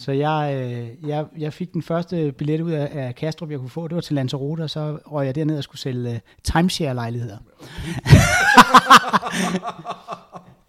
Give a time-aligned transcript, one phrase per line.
[0.00, 3.70] Så jeg, øh, jeg, jeg fik den første billet ud af, af Kastrup, jeg kunne
[3.70, 3.88] få.
[3.88, 7.36] Det var til Lanzarote, og så røg jeg derned og skulle sælge øh, timeshare-lejligheder.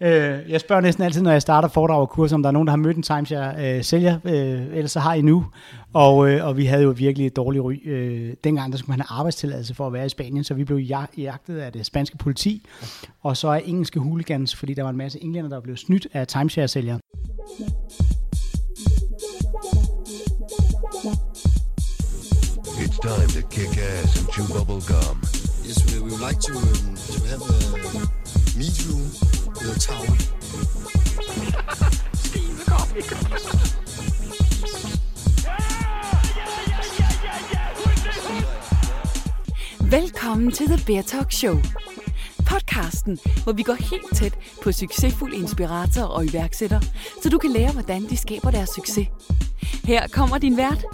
[0.00, 2.66] øh, jeg spørger næsten altid, når jeg starter foredrag og kurser, om der er nogen,
[2.66, 4.18] der har mødt en timeshare-sælger.
[4.24, 5.46] Øh, øh, ellers så har I nu.
[5.92, 7.88] Og, øh, og vi havde jo virkelig et dårligt ry.
[7.88, 10.78] Øh, dengang der skulle man have arbejdstilladelse for at være i Spanien, så vi blev
[11.16, 12.66] jagtet af det spanske politi.
[13.22, 16.26] Og så af engelske hooligans, fordi der var en masse englænder, der blev snydt af
[16.26, 16.98] timeshare-sælgere.
[22.92, 25.18] It's time to kick ass and chew bubble gum.
[25.64, 28.96] Yes, we, we would like to, um, to have a meet you
[29.48, 30.16] with a tower.
[39.90, 41.56] Velkommen til The Bear Talk Show.
[42.46, 46.82] Podcasten, hvor vi går helt tæt på succesfulde inspiratorer og iværksættere,
[47.22, 49.08] så du kan lære, hvordan de skaber deres succes.
[49.84, 50.84] Her kommer din vært,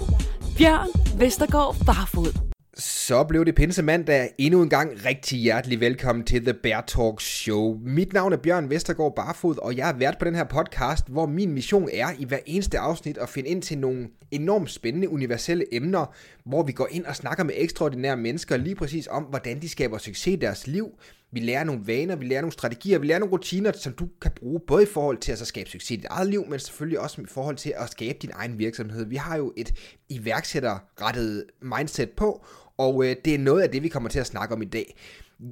[0.58, 2.40] Bjørn Vestergaard Barfod.
[2.74, 4.30] Så blev det pinse mandag.
[4.38, 7.78] Endnu en gang rigtig hjertelig velkommen til The Bear Talk Show.
[7.84, 11.26] Mit navn er Bjørn Vestergaard Barfod, og jeg er vært på den her podcast, hvor
[11.26, 15.74] min mission er i hver eneste afsnit at finde ind til nogle enormt spændende universelle
[15.74, 19.68] emner, hvor vi går ind og snakker med ekstraordinære mennesker lige præcis om, hvordan de
[19.68, 20.88] skaber succes i deres liv,
[21.32, 24.30] vi lærer nogle vaner, vi lærer nogle strategier, vi lærer nogle rutiner, som du kan
[24.36, 27.00] bruge både i forhold til at så skabe succes i dit eget liv, men selvfølgelig
[27.00, 29.04] også i forhold til at skabe din egen virksomhed.
[29.04, 29.74] Vi har jo et
[30.08, 32.44] iværksætterrettet mindset på,
[32.78, 34.96] og øh, det er noget af det, vi kommer til at snakke om i dag.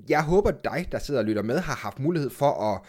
[0.08, 2.80] Jeg håber, at dig, der sidder og lytter med, har haft mulighed for at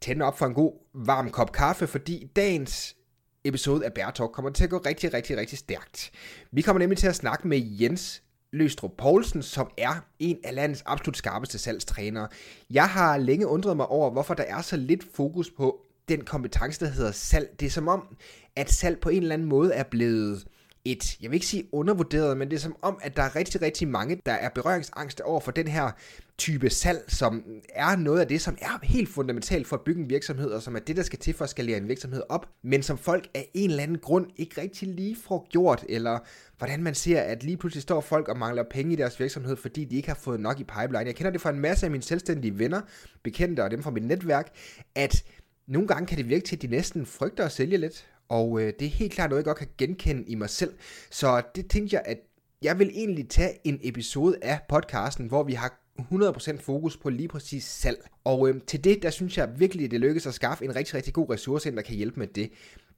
[0.00, 2.96] tænde op for en god varm kop kaffe, fordi dagens
[3.44, 6.10] episode af Bærtalk kommer til at gå rigtig, rigtig, rigtig stærkt.
[6.52, 8.22] Vi kommer nemlig til at snakke med Jens
[8.52, 12.28] Løstrup Poulsen, som er en af landets absolut skarpeste salgstrænere.
[12.70, 16.84] Jeg har længe undret mig over, hvorfor der er så lidt fokus på den kompetence,
[16.84, 17.60] der hedder salg.
[17.60, 18.16] Det er som om,
[18.56, 20.44] at salg på en eller anden måde er blevet
[20.84, 23.62] et, jeg vil ikke sige undervurderet, men det er som om, at der er rigtig,
[23.62, 25.90] rigtig mange, der er berøringsangste over for den her
[26.38, 30.10] type salg, som er noget af det, som er helt fundamentalt for at bygge en
[30.10, 32.82] virksomhed, og som er det, der skal til for at skalere en virksomhed op, men
[32.82, 36.18] som folk af en eller anden grund ikke rigtig lige får gjort, eller
[36.58, 39.84] hvordan man ser, at lige pludselig står folk og mangler penge i deres virksomhed, fordi
[39.84, 41.06] de ikke har fået nok i pipeline.
[41.06, 42.80] Jeg kender det fra en masse af mine selvstændige venner,
[43.22, 44.48] bekendte og dem fra mit netværk,
[44.94, 45.24] at
[45.66, 48.72] nogle gange kan det virke til, at de næsten frygter at sælge lidt, og øh,
[48.78, 50.74] det er helt klart noget, jeg godt kan genkende i mig selv.
[51.10, 52.18] Så det tænkte jeg, at
[52.62, 57.28] jeg vil egentlig tage en episode af podcasten, hvor vi har 100% fokus på lige
[57.28, 58.06] præcis salg.
[58.24, 61.14] Og øh, til det, der synes jeg virkelig, det lykkedes at skaffe en rigtig, rigtig
[61.14, 62.50] god ressource, der kan hjælpe med det.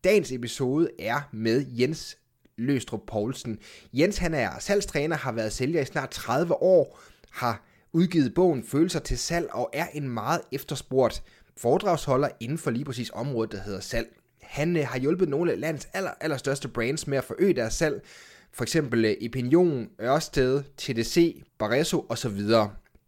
[0.04, 2.18] Dagens episode er med Jens
[2.56, 3.58] Løstrup Poulsen.
[3.92, 9.00] Jens han er salgstræner, har været sælger i snart 30 år, har udgivet bogen Følelser
[9.00, 11.22] til salg og er en meget efterspurgt
[11.56, 14.08] foredragsholder inden for lige præcis området, der hedder salg.
[14.46, 18.02] Han øh, har hjulpet nogle af landets aller, allerstørste brands med at forøge deres salg,
[18.52, 22.40] for eksempel øh, Opinion, Ørsted, TDC, Barresso osv.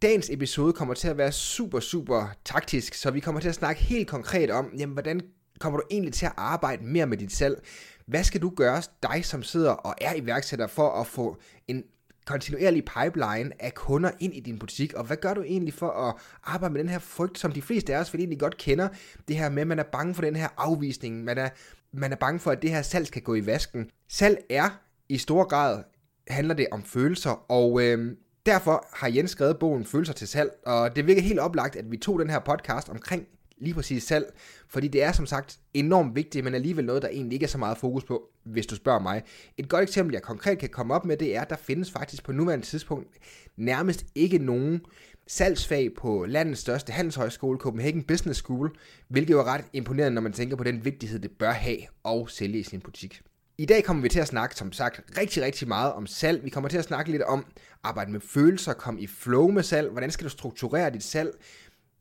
[0.01, 3.81] Dagens episode kommer til at være super, super taktisk, så vi kommer til at snakke
[3.81, 5.21] helt konkret om, jamen, hvordan
[5.59, 7.63] kommer du egentlig til at arbejde mere med dit salg?
[8.05, 11.37] Hvad skal du gøre, dig som sidder og er iværksætter, for at få
[11.67, 11.83] en
[12.27, 16.15] kontinuerlig pipeline af kunder ind i din butik, og hvad gør du egentlig for at
[16.43, 18.87] arbejde med den her frygt, som de fleste af os vel egentlig godt kender,
[19.27, 21.49] det her med, at man er bange for den her afvisning, man er,
[21.93, 23.89] man er bange for, at det her salg skal gå i vasken.
[24.09, 24.69] Salg er
[25.09, 25.83] i stor grad,
[26.27, 28.15] handler det om følelser, og øh,
[28.45, 31.97] derfor har Jens skrevet bogen Følelser til salg, og det virker helt oplagt, at vi
[31.97, 33.27] tog den her podcast omkring
[33.57, 34.33] lige præcis salg,
[34.69, 37.57] fordi det er som sagt enormt vigtigt, men alligevel noget, der egentlig ikke er så
[37.57, 39.23] meget fokus på, hvis du spørger mig.
[39.57, 42.23] Et godt eksempel, jeg konkret kan komme op med, det er, at der findes faktisk
[42.23, 43.17] på nuværende tidspunkt
[43.57, 44.81] nærmest ikke nogen
[45.27, 48.71] salgsfag på landets største handelshøjskole, Copenhagen Business School,
[49.07, 52.29] hvilket jo er ret imponerende, når man tænker på den vigtighed, det bør have og
[52.29, 53.21] sælge i sin butik.
[53.57, 56.43] I dag kommer vi til at snakke, som sagt, rigtig, rigtig meget om salg.
[56.43, 57.45] Vi kommer til at snakke lidt om
[57.83, 61.31] arbejde med følelser, komme i flow med salg, hvordan skal du strukturere dit salg,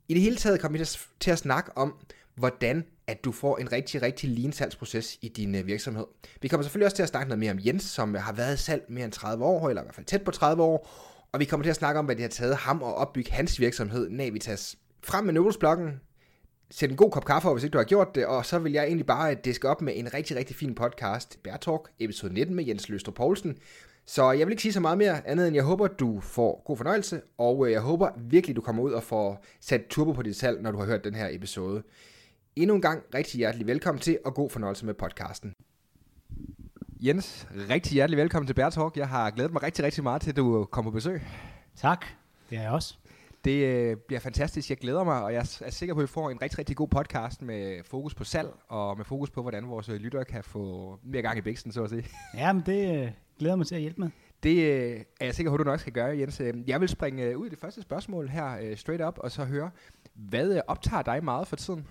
[0.09, 0.85] i det hele taget kommer vi
[1.21, 1.95] til at snakke om,
[2.35, 6.05] hvordan at du får en rigtig, rigtig lean salgsproces i din øh, virksomhed.
[6.43, 8.63] Vi kommer selvfølgelig også til at snakke noget mere om Jens, som har været i
[8.63, 10.91] salg mere end 30 år, eller i hvert fald tæt på 30 år,
[11.33, 13.61] og vi kommer til at snakke om, hvad det har taget ham at opbygge hans
[13.61, 14.77] virksomhed, Navitas.
[15.05, 16.01] Frem med notesblokken,
[16.71, 18.73] sæt en god kop kaffe over, hvis ikke du har gjort det, og så vil
[18.73, 22.57] jeg egentlig bare øh, diske op med en rigtig, rigtig fin podcast, Bærtalk, episode 19
[22.57, 23.59] med Jens Løstrup Poulsen,
[24.07, 26.77] så jeg vil ikke sige så meget mere andet, end jeg håber, du får god
[26.77, 30.37] fornøjelse, og øh, jeg håber virkelig, du kommer ud og får sat turbo på dit
[30.37, 31.83] salg, når du har hørt den her episode.
[32.57, 35.53] Endnu en gang rigtig hjertelig velkommen til, og god fornøjelse med podcasten.
[37.01, 38.97] Jens, rigtig hjertelig velkommen til Bear Talk.
[38.97, 41.23] Jeg har glædet mig rigtig, rigtig meget til, at du kommer på besøg.
[41.77, 42.07] Tak,
[42.51, 42.97] det er jeg også.
[43.45, 44.71] Det øh, bliver fantastisk.
[44.71, 46.89] Jeg glæder mig, og jeg er sikker på, at vi får en rigtig, rigtig god
[46.89, 50.99] podcast med fokus på salg, og med fokus på, hvordan vores øh, lyttere kan få
[51.03, 52.07] mere gang i bæksten, så at sige.
[52.35, 54.11] Ja, men det øh, glæder mig til at hjælpe med.
[54.43, 56.43] Det øh, er jeg sikker på, at du nok skal gøre, Jens.
[56.67, 59.71] Jeg vil springe ud i det første spørgsmål her, straight up, og så høre,
[60.15, 61.87] hvad optager dig meget for tiden?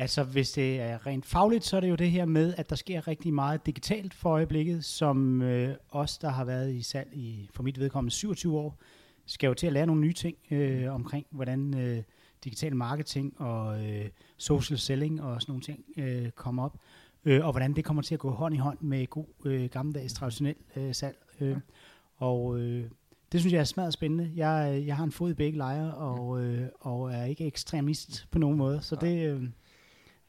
[0.00, 2.76] Altså, hvis det er rent fagligt, så er det jo det her med, at der
[2.76, 7.48] sker rigtig meget digitalt for øjeblikket, som øh, os, der har været i salg i,
[7.54, 8.78] for mit vedkommende, 27 år,
[9.26, 12.02] skal jo til at lære nogle nye ting øh, omkring, hvordan øh,
[12.44, 16.76] digital marketing og øh, social selling og sådan nogle ting øh, kommer op,
[17.24, 20.12] øh, og hvordan det kommer til at gå hånd i hånd med god øh, gammeldags
[20.12, 21.16] traditionel øh, salg.
[21.40, 21.56] Øh,
[22.16, 22.90] og øh,
[23.32, 24.32] det synes jeg er smadret spændende.
[24.36, 28.38] Jeg, jeg har en fod i begge lejre, og, øh, og er ikke ekstremist på
[28.38, 29.42] nogen måde, så det øh,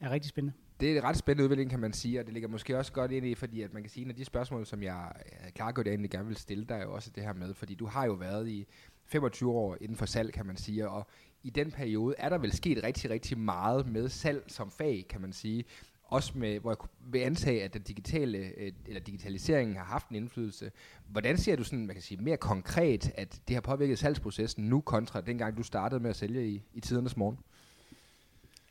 [0.02, 0.58] er rigtig spændende.
[0.80, 3.12] Det er en ret spændende udvikling, kan man sige, og det ligger måske også godt
[3.12, 5.92] ind i, fordi at man kan sige, at de spørgsmål, som jeg øh, klargjort, jeg
[5.92, 8.14] egentlig gerne vil stille dig, er jo også det her med, fordi du har jo
[8.14, 8.68] været i
[9.06, 11.08] 25 år inden for salg, kan man sige, og
[11.44, 15.22] i den periode er der vel sket rigtig, rigtig meget med salg som fag, kan
[15.22, 15.64] man sige.
[16.04, 16.78] Også med, hvor jeg
[17.12, 20.72] vil antage, at den digitale, øh, eller digitaliseringen har haft en indflydelse.
[21.08, 24.82] Hvordan ser du sådan, man kan sige, mere konkret, at det har påvirket salgsprocessen nu
[24.82, 27.38] kontra dengang du startede med at sælge i, i tidernes morgen?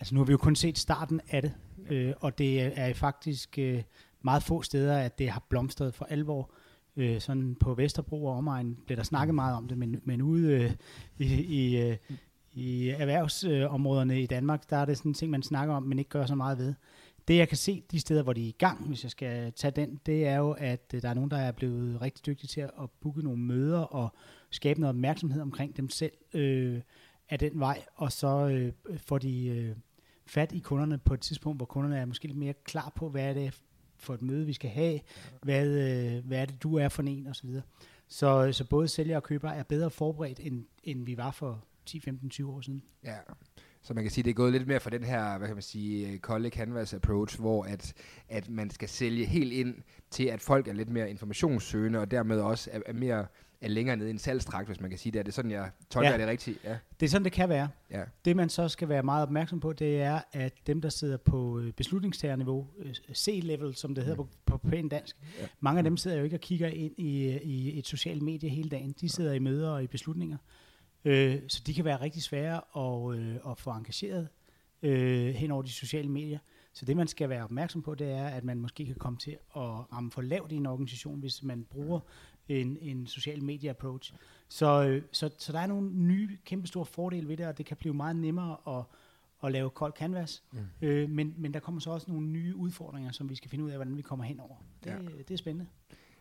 [0.01, 1.55] Altså nu har vi jo kun set starten af det,
[1.91, 3.83] øh, og det er faktisk øh,
[4.23, 6.51] meget få steder, at det har blomstret for alvor.
[6.97, 10.53] Øh, sådan på Vesterbro og omegn blev der snakket meget om det, men, men ude
[10.53, 10.73] øh,
[11.19, 11.97] i, i, øh,
[12.53, 16.09] i erhvervsområderne i Danmark, der er det sådan en ting, man snakker om, men ikke
[16.09, 16.75] gør så meget ved.
[17.29, 19.71] Det jeg kan se de steder, hvor de er i gang, hvis jeg skal tage
[19.71, 22.61] den, det er jo, at øh, der er nogen, der er blevet rigtig dygtige til
[22.61, 24.15] at booke nogle møder og
[24.51, 26.81] skabe noget opmærksomhed omkring dem selv øh,
[27.29, 29.77] af den vej, og så øh, får de øh,
[30.31, 33.25] fat i kunderne på et tidspunkt, hvor kunderne er måske lidt mere klar på, hvad
[33.29, 33.63] er det
[33.97, 35.01] for et møde, vi skal have,
[35.43, 37.63] hvad, øh, hvad er det, du er for en, og så videre.
[38.09, 41.65] Så, øh, så både sælger og køber er bedre forberedt, end, end vi var for
[41.87, 42.83] 10, 15, 20 år siden.
[43.05, 43.17] Ja,
[43.83, 45.63] så man kan sige, det er gået lidt mere for den her, hvad kan man
[45.63, 47.95] sige, øh, kolde canvas approach, hvor at,
[48.29, 49.75] at man skal sælge helt ind
[50.11, 53.27] til, at folk er lidt mere informationssøgende, og dermed også er, er mere
[53.69, 55.19] længere nede i en salgstrakt, hvis man kan sige det.
[55.19, 56.19] Er det sådan, jeg tolker Ja.
[56.19, 56.59] det rigtigt?
[56.65, 56.77] Ja.
[57.01, 57.69] Det er sådan, det kan være.
[57.91, 58.05] ja.
[58.25, 61.59] Det man så skal være meget opmærksom på, det er, at dem, der sidder på
[61.61, 65.47] øh, beslutningstagerniveau, øh, C-level, som det hedder på, på pænt dansk, Ja.
[65.61, 68.69] mange af dem sidder jo ikke og kigger ind i, i et socialt medie hele
[68.69, 68.95] dagen.
[69.01, 70.37] De sidder i møder og i beslutninger.
[71.05, 74.29] Øh, så de kan være rigtig svære at, øh, at få engageret
[74.83, 76.39] øh, hen over de sociale medier.
[76.73, 79.31] Så det, man skal være opmærksom på, det er, at man måske kan komme til
[79.31, 79.61] at
[79.93, 82.01] ramme for lavt i en organisation, hvis man bruger
[82.51, 84.15] en, en social media approach.
[84.49, 87.77] Så, øh, så, så der er nogle nye, kæmpestore fordele ved det, og det kan
[87.77, 88.85] blive meget nemmere at,
[89.45, 90.43] at lave kold canvas.
[90.53, 90.59] Mm.
[90.83, 93.71] Øh, men, men der kommer så også nogle nye udfordringer, som vi skal finde ud
[93.71, 94.57] af, hvordan vi kommer hen over.
[94.85, 94.95] Det, Ja.
[94.97, 95.01] ja.
[95.29, 95.67] det er spændende.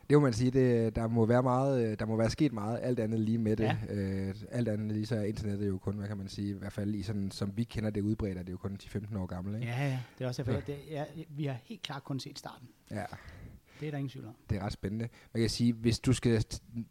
[0.10, 2.80] Det må man sige, det, der må være meget, øh, der må være sket meget,
[2.82, 3.64] alt andet lige med det.
[3.64, 3.78] Ja.
[3.90, 6.74] Øh, alt andet lige, så er internettet jo kun, hvad kan man sige, i hvert
[6.74, 9.56] fald i sådan, som vi kender det udbredt, er det jo kun 10-15 år gammel,
[9.56, 9.68] ikke?
[9.68, 10.00] Ja, ja.
[10.18, 12.68] Det er også derfor, det, ja, vi har helt klart kun set starten.
[12.92, 13.04] ja.
[13.80, 14.36] Det er der ingen tvivl om.
[14.50, 15.10] Det er ret spændende.
[15.34, 16.44] Man kan sige, hvis du skal,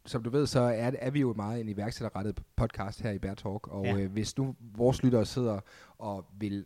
[0.05, 3.35] som du ved, så er, er vi jo meget en iværksætterrettet podcast her i Bear
[3.35, 3.97] Talk, og Ja.
[3.97, 5.59] øh, hvis nu vores lyttere sidder
[5.97, 6.65] og vil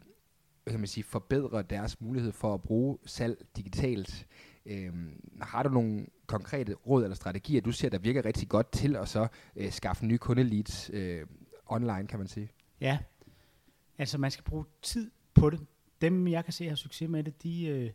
[0.68, 4.28] kan man sige, forbedre deres mulighed for at bruge salg digitalt,
[4.66, 4.94] øh,
[5.42, 9.10] har du nogle konkrete råd eller strategier, du ser, der virker rigtig godt til at
[9.10, 11.26] så øh, skaffe nye kundeleads øh,
[11.66, 12.50] online, kan man sige?
[12.82, 13.00] Ja,
[13.98, 15.60] altså man skal bruge tid på det.
[16.02, 17.92] Dem, jeg kan se har succes med det, de, øh,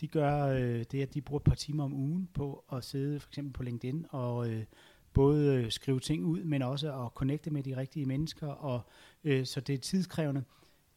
[0.00, 3.20] de gør øh, det, at de bruger et par timer om ugen på at sidde
[3.20, 4.64] for eksempel på LinkedIn og øh,
[5.12, 8.80] både øh, skrive ting ud, men også at connecte med de rigtige mennesker, og
[9.24, 10.44] øh, så det er tidskrævende.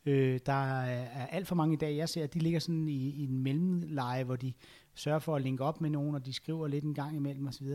[0.05, 2.89] Øh, der er, er alt for mange i dag, jeg ser, at de ligger sådan
[2.89, 4.53] i, i en mellemleje, hvor de
[4.93, 7.67] sørger for at linke op med nogen, og de skriver lidt en gang imellem osv.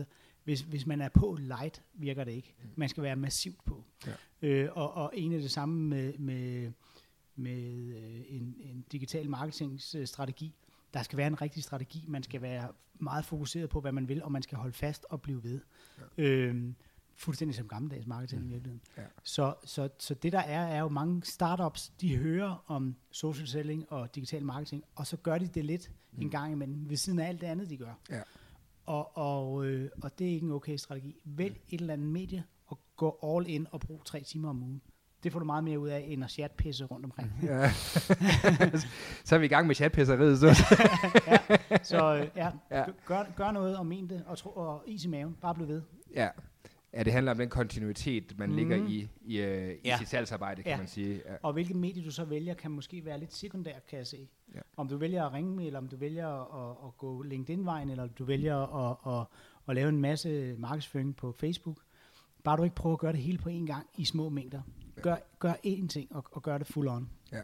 [0.43, 2.55] Hvis, hvis man er på light, virker det ikke.
[2.75, 3.83] Man skal være massivt på.
[4.07, 4.11] Ja.
[4.41, 6.71] Øh, og, og en af det samme med, med,
[7.35, 7.63] med
[7.95, 10.55] øh, en, en digital marketingstrategi.
[10.93, 12.05] Der skal være en rigtig strategi.
[12.07, 15.21] Man skal være meget fokuseret på, hvad man vil, og man skal holde fast og
[15.21, 15.59] blive ved.
[16.17, 16.23] Ja.
[16.23, 16.75] Øhm,
[17.15, 18.81] fuldstændig som gammeldags marketing i virkeligheden.
[18.97, 19.03] Ja.
[19.23, 23.91] Så, så, så det der er, er jo mange startups, de hører om social selling
[23.91, 26.21] og digital marketing, og så gør de det lidt mm.
[26.21, 27.93] en gang imellem, ved siden af alt det andet, de gør.
[28.09, 28.21] Ja.
[28.85, 31.15] Og, og, øh, og det er ikke en okay strategi.
[31.23, 34.81] Vælg et eller andet medie og gå all in og brug tre timer om ugen.
[35.23, 37.31] Det får du meget mere ud af, end at chatpisse rundt omkring.
[37.43, 37.71] Ja.
[39.25, 40.39] så er vi i gang med chatpisseriet.
[40.39, 40.53] Så.
[41.83, 42.83] Så øh, ja, Ja.
[43.05, 45.37] gør, gør noget og men det, og, tro, og is i maven.
[45.41, 45.81] Bare bliv ved.
[46.15, 46.29] Ja.
[46.93, 48.55] ja, det handler om den kontinuitet, man mm.
[48.55, 49.97] ligger i, i, øh, i Ja.
[49.97, 50.77] sit salgsarbejde, kan Ja.
[50.77, 51.21] man sige.
[51.25, 51.33] Ja.
[51.43, 54.27] Og hvilket medie du så vælger, kan måske være lidt sekundært, kan jeg se.
[54.55, 54.59] Ja.
[54.77, 56.27] Om du vælger at ringe med, eller om du vælger
[56.69, 58.57] at, at, gå LinkedIn-vejen, eller du vælger
[58.91, 59.25] at, at,
[59.69, 61.77] at lave en masse markedsføring på Facebook.
[62.43, 64.61] bare du ikke prøver at gøre det hele på en gang i små mængder.
[65.01, 67.09] Gør, gør én ting, og, og gør det full on.
[67.31, 67.41] Ja,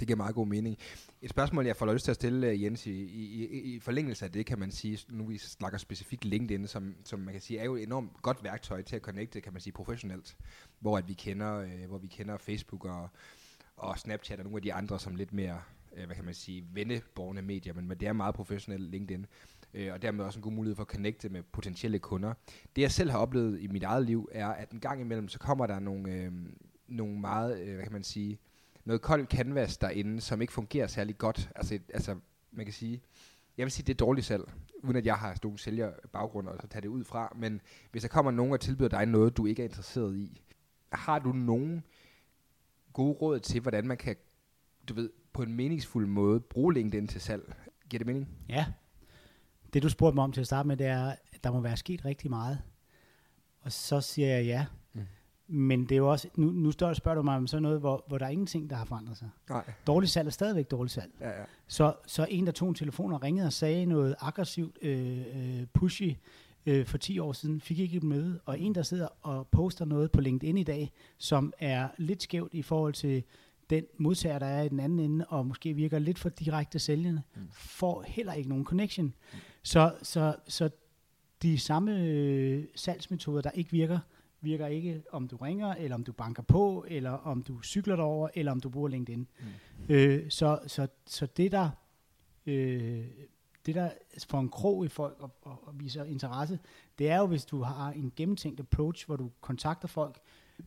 [0.00, 0.76] det giver meget god mening.
[1.22, 4.24] Et spørgsmål, jeg får lyst til at stille, øh, Jens, i, i, i- i forlængelse
[4.24, 7.58] af det, kan man sige, nu vi snakker specifikt LinkedIn, som, som man kan sige,
[7.58, 10.36] er jo et enormt godt værktøj til at connecte, kan man sige, professionelt,
[10.80, 13.08] hvor at vi kender, øh, hvor vi kender Facebook og,
[13.76, 15.60] og Snapchat og nogle af de andre, som lidt mere,
[15.96, 19.26] øh, hvad kan man sige, venneborgende medier, men, men det er meget professionelt LinkedIn,
[19.74, 22.34] øh, og dermed også en god mulighed for at connecte med potentielle kunder.
[22.76, 25.38] Det jeg selv har oplevet i mit eget liv, er, at en gang imellem, så
[25.38, 26.32] kommer der nogle, øh,
[26.90, 28.38] nogle meget, øh, hvad kan man sige,
[28.84, 31.50] noget koldt canvas derinde, som ikke fungerer særlig godt.
[31.56, 32.16] Altså, et- altså
[32.52, 33.02] man kan sige,
[33.58, 34.42] jeg vil sige, det er dårligt salg,
[34.82, 38.02] uden at jeg har nogen sælger baggrund og så tage det ud fra, men hvis
[38.02, 40.40] der kommer nogen og tilbyder dig noget, du ikke er interesseret i,
[40.92, 41.84] har du nogen
[42.92, 44.16] gode råd til, hvordan man kan,
[44.88, 47.54] du ved, på en meningsfuld måde bruge LinkedIn til salg?
[47.88, 48.28] Giver det mening?
[48.48, 48.66] Ja.
[49.72, 51.76] Det du spurgte mig om til at starte med, det er, at der må være
[51.76, 52.62] sket rigtig meget.
[53.60, 54.66] Og så siger jeg ja.
[55.52, 58.18] Men det er jo også, nu, nu spørger du mig om sådan noget, hvor, hvor
[58.18, 59.28] der er ingenting, der har forandret sig.
[59.48, 59.72] Nej.
[59.86, 61.12] Dårligt salg er stadigvæk dårligt salg.
[61.20, 61.44] Ja, ja.
[61.66, 65.66] Så, så en, der tog en telefon og ringede og sagde noget aggressivt, øh, øh,
[65.72, 66.16] pushy
[66.66, 68.40] øh, for 10 år siden, fik ikke et møde.
[68.44, 72.54] Og en, der sidder og poster noget på LinkedIn i dag, som er lidt skævt
[72.54, 73.22] i forhold til
[73.70, 77.22] den modtager, der er i den anden ende, og måske virker lidt for direkte sælgende,
[77.36, 77.42] mm.
[77.52, 79.06] får heller ikke nogen connection.
[79.06, 79.38] Mm.
[79.62, 80.70] Så, så, så
[81.42, 83.98] de samme øh, salgsmetoder, der ikke virker,
[84.40, 88.28] virker ikke, om du ringer, eller om du banker på, eller om du cykler derover,
[88.34, 89.28] eller om du bruger LinkedIn.
[89.40, 89.94] Mm.
[89.94, 91.70] Øh, så, så, så det der
[92.46, 93.04] øh,
[93.66, 93.90] det der
[94.28, 96.58] får en krog i folk og, og, og viser interesse,
[96.98, 100.20] det er jo, hvis du har en gennemtænkt approach, hvor du kontakter folk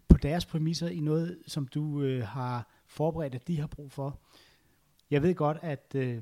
[0.08, 4.20] på deres præmisser i noget, som du øh, har forberedt, at de har brug for.
[5.12, 6.22] Jeg ved godt, at øh,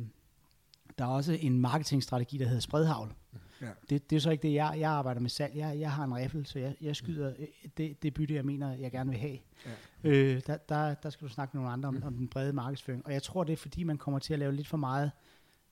[0.97, 3.13] der er også en marketingstrategi, der hedder spredhavl.
[3.61, 3.71] Ja.
[3.89, 5.55] Det, det er så ikke det, jeg, jeg arbejder med salg.
[5.55, 8.73] Jeg, jeg har en riffel, så jeg, jeg skyder øh, det, det bytte, jeg mener,
[8.73, 9.37] jeg gerne vil have.
[9.65, 10.09] Ja.
[10.09, 13.05] Øh, der, der, der skal du snakke med nogle andre om, om den brede markedsføring.
[13.05, 15.11] Og jeg tror, det er fordi, man kommer til at lave lidt for meget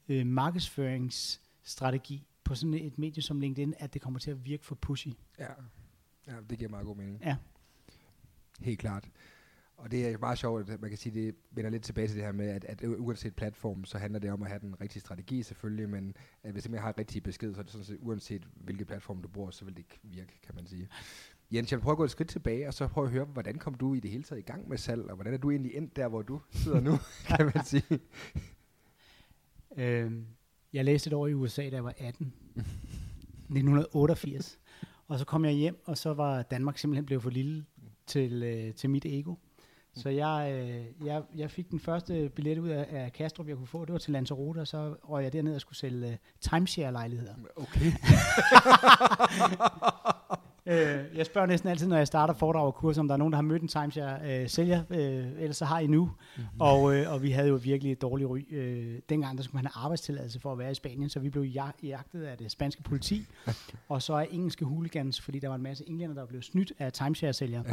[0.10, 4.75] øh, markedsføringsstrategi på sådan et medie som LinkedIn, at det kommer til at virke for
[4.75, 5.10] pushy.
[5.39, 5.51] Ja.
[6.27, 7.22] ja, det giver meget god mening.
[7.24, 7.36] Ja.
[8.60, 9.10] Helt klart.
[9.79, 12.25] Og det er meget sjovt, at man kan sige, det vender lidt tilbage til det
[12.25, 15.43] her med, at, at uanset platform, så handler det om at have den rigtige strategi
[15.43, 18.86] selvfølgelig, men at hvis man har rigtig besked, så er det sådan set, uanset hvilke
[18.86, 20.89] platform du bruger, så vil det ikke virke, kan man sige.
[21.51, 23.57] Jens, jeg vil prøve at gå et skridt tilbage, og så prøve at høre, hvordan
[23.57, 25.75] kom du i det hele taget i gang med salg, og hvordan er du egentlig
[25.75, 28.00] endt der, hvor du sidder nu, kan man sige.
[29.77, 30.12] Øh,
[30.74, 32.33] jeg læste et år i USA, da jeg var 18.
[32.55, 34.59] 1988.
[35.07, 37.65] Og så kom jeg hjem, og så var Danmark simpelthen blevet for lille
[38.07, 39.36] til, øh, til mit ego.
[39.96, 43.67] Så jeg, øh, jeg, jeg fik den første billet ud af, af Kastrup, jeg kunne
[43.67, 43.86] få.
[43.86, 47.34] Det var til Lanzarote, og så røg jeg derned og skulle sælge øh, timeshare-lejligheder.
[47.55, 47.91] Okay.
[50.65, 53.31] Øh, jeg spørger næsten altid, når jeg starter foredrag og kurser, om der er nogen,
[53.34, 56.05] der har mødt en timeshare øh, sælger, øh, ellers så har I nu.
[56.05, 56.62] Mm-hmm.
[56.62, 58.46] Og, øh, og vi havde jo virkelig et dårligt ry.
[58.51, 61.43] Øh, dengang der skulle man have arbejdstilladelse for at være i Spanien, så vi blev
[61.43, 63.25] jag- jagtet af det spanske politi,
[63.89, 66.93] og så af engelske hooligans, fordi der var en masse englænder, der blev snydt af
[66.93, 67.63] timeshare-sælgere.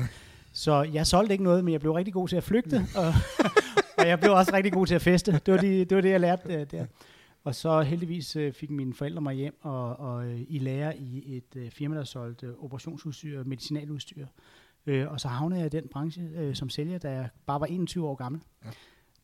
[0.57, 3.13] Så jeg solgte ikke noget, men jeg blev rigtig god til at flygte, og,
[3.99, 5.33] og jeg blev også rigtig god til at feste.
[5.33, 6.87] Det var, de, det, var det, jeg lærte øh, der.
[7.45, 11.37] Og så heldigvis øh, fik mine forældre mig hjem og, og øh, i lære i
[11.37, 14.27] et øh, firma, der solgte øh, operationsudstyr og medicinaludstyr.
[14.87, 17.67] Øh, og så havnede jeg i den branche øh, som sælger, da jeg bare var
[17.67, 18.41] 21 år gammel.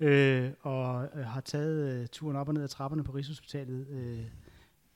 [0.01, 0.07] Ja.
[0.07, 4.25] Øh, og øh, har taget øh, turen op og ned ad trapperne på Rigshospitalet øh,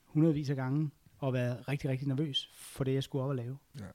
[0.05, 3.57] hundredvis af gange og været rigtig, rigtig nervøs for det, jeg skulle op og lave.
[3.79, 3.85] Ja.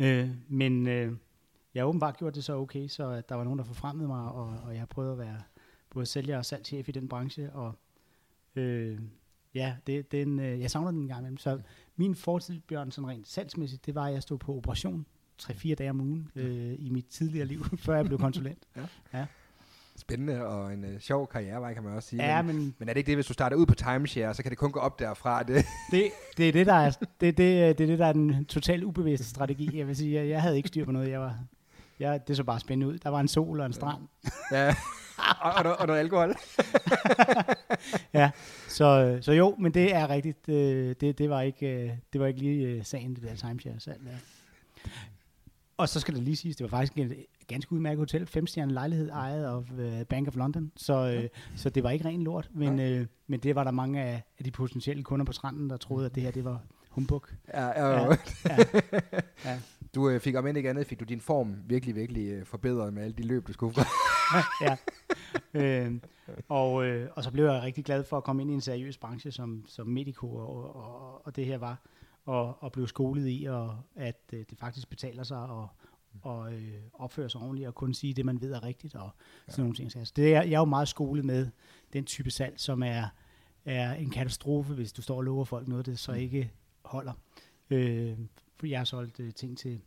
[0.00, 1.12] Øh, men øh,
[1.74, 4.32] jeg har åbenbart gjort det så okay, så at der var nogen, der forfremmede mig,
[4.32, 5.42] og, og jeg har prøvet at være
[5.90, 7.74] både sælger og salgschef i den branche, og
[8.56, 8.98] øh,
[9.54, 11.36] ja, det, den, øh, jeg savner den en gang imellem.
[11.36, 11.60] Så
[11.96, 15.06] min fortid, Bjørn, sådan rent salgsmæssigt, det var, at jeg stod på operation
[15.42, 18.68] 3-4 dage om ugen øh, i mit tidligere liv, før jeg blev konsulent.
[20.00, 22.24] Spændende og en uh, sjov karrierevej, kan man også sige.
[22.24, 24.42] ja, men, men men er det ikke det, hvis du starter ud på timeshare, så
[24.42, 25.42] kan det kun gå op derfra?
[25.42, 28.44] Det, det, det er det, der er, det, det, det, er det, der er den
[28.44, 29.78] totalt ubevidste strategi.
[29.78, 31.10] Jeg vil sige, jeg, jeg havde ikke styr på noget.
[31.10, 31.38] Jeg var,
[32.00, 32.98] jeg, det så bare spændende ud.
[32.98, 34.02] Der var en sol og en strand.
[34.52, 34.74] ja.
[35.40, 36.34] og, og, noget, og noget alkohol.
[38.20, 38.30] ja,
[38.68, 40.46] så, så jo, men det er rigtigt.
[40.46, 43.80] Det, det, det, var, ikke, øh, det var ikke lige øh, sagen, det der timeshare
[43.80, 44.16] salg der.
[45.80, 49.10] Og så skal det lige siges, det var faktisk et ganske udmærket hotel, femstjerne lejlighed
[49.10, 52.80] ejet af uh, Bank of London, så, øh, så det var ikke ren lort, men,
[52.80, 56.06] øh, men det var der mange af, af de potentielle kunder på stranden, der troede,
[56.06, 57.26] at det her det var humbug.
[57.54, 58.16] Ja, ja, Ja, ja.
[58.44, 59.10] ja,
[59.44, 59.58] ja.
[59.94, 62.92] Du øh, fik om end ikke andet, fik du din form virkelig, virkelig øh, forbedret
[62.92, 63.74] med alle de løb, du skulle
[64.60, 64.76] ja.
[65.54, 65.92] Øh,
[66.48, 68.98] og, øh, og så blev jeg rigtig glad for at komme ind i en seriøs
[68.98, 71.82] branche, som, som Medico og, og, og det her var.
[72.30, 75.68] Og, og blive skolet i, og at øh, det faktisk betaler sig og,
[76.22, 79.10] og øh, opføre sig ordentligt, og kun sige det, man ved er rigtigt, og
[79.48, 79.92] sådan nogle ting.
[79.92, 81.48] Så altså, det er, jeg er jo meget skolet med
[81.92, 83.04] den type salg, som er,
[83.64, 86.52] er en katastrofe, hvis du står og lover folk noget, det så ikke
[86.84, 87.12] holder.
[87.70, 88.18] Øh,
[88.56, 89.80] for jeg har solgt øh, ting til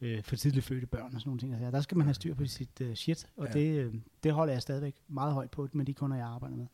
[0.00, 1.52] øh, for tidligt fødte børn og sådan nogle ting.
[1.54, 3.52] Altså, der skal man have styr på sit øh, shit, og Ja.
[3.52, 6.66] det, øh, det holder jeg stadigvæk meget højt på med de kunder, jeg arbejder med.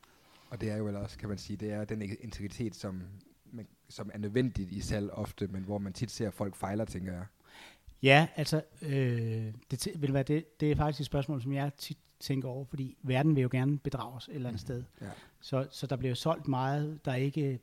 [0.50, 3.02] Og det er jo vel også, kan man sige, det er den integritet, som,
[3.52, 7.12] man, som er nødvendigt i salg ofte, men hvor man tit ser, folk fejler, tænker
[7.12, 7.24] jeg.
[8.02, 11.98] Ja, altså, øh, det, du hvad, det, det er faktisk et spørgsmål, som jeg tit
[12.20, 14.84] tænker over, fordi verden vil jo gerne bedrage os et eller andet sted.
[15.00, 15.10] Ja.
[15.40, 17.60] Så, så der bliver solgt meget, der ikke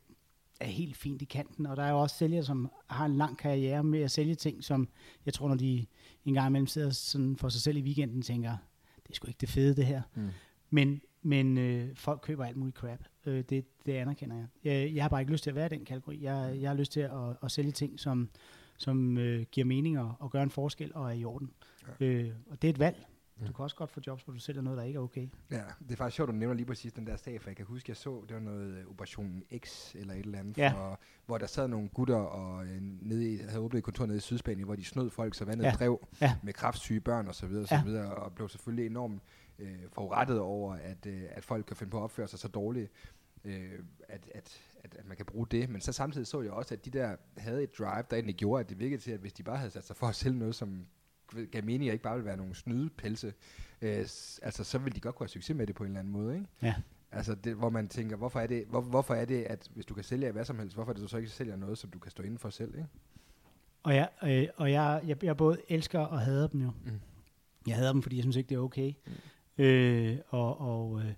[0.59, 3.37] er helt fint i kanten, og der er jo også sælgere, som har en lang
[3.37, 4.87] karriere med at sælge ting, som
[5.25, 5.85] jeg tror, når de
[6.25, 8.57] en gang imellem sidder sådan for sig selv i weekenden, tænker,
[9.03, 10.01] det er sgu ikke det fede, det her.
[10.15, 10.29] Mm.
[10.69, 12.99] Men, men øh, folk køber alt muligt crap.
[13.25, 14.47] Øh, det, det anerkender jeg.
[14.63, 14.95] jeg.
[14.95, 16.23] Jeg har bare ikke lyst til at være i den kategori.
[16.23, 17.11] Jeg, jeg har lyst til at,
[17.43, 18.29] at sælge ting, som,
[18.77, 21.51] som øh, giver mening og, og gør en forskel og er i orden.
[21.99, 22.05] Ja.
[22.05, 23.05] Øh, og det er et valg.
[23.47, 25.27] Du kan også godt få jobs, hvor du sælger noget, der ikke er okay.
[25.51, 27.57] Ja, det er faktisk sjovt, at du nævner lige præcis den der sag, for jeg
[27.57, 30.71] kan huske, jeg så, det var noget øh, Operation X eller et eller andet, Ja.
[30.71, 34.17] for, hvor der sad nogle gutter og øh, nede i, havde åbnet et kontor nede
[34.17, 35.71] i Sydspanien, hvor de snød folk, så vandet Ja.
[35.71, 36.35] drev Ja.
[36.43, 39.21] med kraftsyge børn og så videre, og, så videre, og blev selvfølgelig enormt
[39.59, 42.91] øh, forurettet over, at, øh, at folk kan finde på at opføre sig så dårligt,
[43.45, 45.69] øh, at, at, at, at man kan bruge det.
[45.69, 48.59] Men så samtidig så jeg også, at de der havde et drive, der egentlig gjorde,
[48.59, 50.55] at det virkede til, at hvis de bare havde sat sig for at sælge noget,
[50.55, 50.85] som
[51.51, 53.33] gav mening, og ikke bare ville være nogle snydepelse,
[53.81, 53.97] øh,
[54.41, 56.35] altså så ville de godt kunne have succes med det på en eller anden måde,
[56.35, 56.47] ikke?
[56.61, 56.75] Ja.
[57.11, 59.93] Altså, det, hvor man tænker, hvorfor er, det, hvor, hvorfor er det, at hvis du
[59.93, 61.99] kan sælge hvad som helst, hvorfor er det, du så ikke sælger noget, som du
[61.99, 62.87] kan stå inden for selv, ikke?
[63.83, 66.71] Og jeg, øh, og jeg, jeg, jeg både elsker og hader dem jo.
[66.85, 66.99] Mm.
[67.67, 68.93] Jeg hader dem, fordi jeg synes ikke, det er okay.
[69.05, 69.11] Mm.
[69.57, 71.13] Øh, og og øh,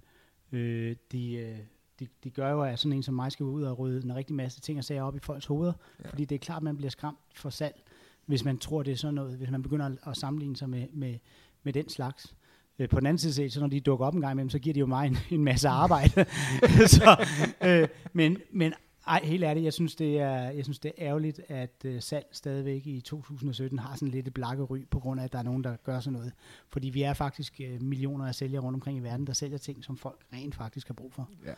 [0.52, 1.58] øh, de, øh,
[2.00, 4.36] de, de gør jo, at sådan en som mig skal ud og rydde en rigtig
[4.36, 5.74] masse ting og sager op i folks hoveder.
[6.00, 6.04] Ja.
[6.04, 6.10] Ja.
[6.10, 7.84] Fordi det er klart, at man bliver skræmt for salg,
[8.26, 9.38] hvis man tror, det er sådan noget.
[9.38, 11.16] Hvis man begynder at, at sammenligne sig med, med,
[11.64, 12.36] med den slags.
[12.80, 14.60] Øh, på den anden side set, så når de dukker op en gang imellem, så
[14.60, 16.26] giver de jo mig en, en masse arbejde.
[16.98, 17.26] så,
[17.64, 18.74] øh, men, men
[19.08, 22.26] ej, helt ærligt, jeg synes, det er, jeg synes, det er ærgerligt, at øh, salg
[22.32, 25.44] stadigvæk i 2017 har sådan lidt et blakke ry, på grund af, at der er
[25.44, 26.34] nogen, der gør sådan noget.
[26.70, 29.84] Fordi vi er faktisk øh, millioner af sælgere rundt omkring i verden, der sælger ting,
[29.84, 31.30] som folk rent faktisk har brug for.
[31.46, 31.54] Ja.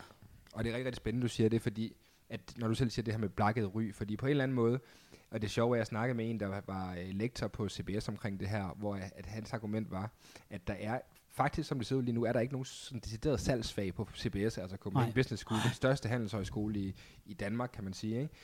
[0.52, 1.96] Og det er rigtig, rigtig spændende, du siger det, fordi
[2.30, 4.54] at når du selv siger det her med blakket ry, fordi på en eller anden
[4.54, 4.80] måde,
[5.30, 7.68] og det sjove er, at jeg snakkede med en, der var var øh, lektor på
[7.68, 10.10] CBS omkring det her, hvor øh, at hans argument var,
[10.50, 11.00] at der er
[11.42, 14.08] faktisk, som det ser ud lige nu, er der ikke nogen sådan decideret salgsfag på
[14.16, 15.14] CBS, altså Copenhagen.
[15.14, 16.94] Business School, den største handelshøjskole i,
[17.26, 18.20] i Danmark, kan man sige.
[18.20, 18.34] Ikke?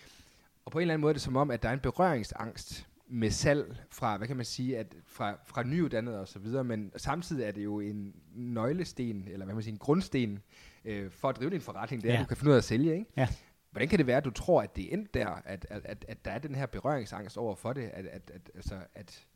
[0.64, 2.88] Og på en eller anden måde er det som om, at der er en berøringsangst
[3.08, 6.92] med salg fra, hvad kan man sige, at fra, fra nyuddannede og så videre, men
[6.96, 10.38] samtidig er det jo en nøglesten, eller hvad man sige, en grundsten
[10.84, 12.18] øh, for at drive din forretning, det er, Ja.
[12.20, 13.06] at du kan finde ud af at sælge, ikke?
[13.16, 13.28] Ja.
[13.70, 16.04] Hvordan kan det være, at du tror, at det er endt der, at, at, at,
[16.08, 19.26] at der er den her berøringsangst over for det, at, at, at, altså, at,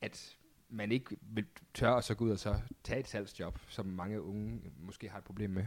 [0.00, 0.36] at
[0.70, 4.22] man ikke vil tør at så gå ud og så tage et salgsjob, som mange
[4.22, 5.64] unge måske har et problem med?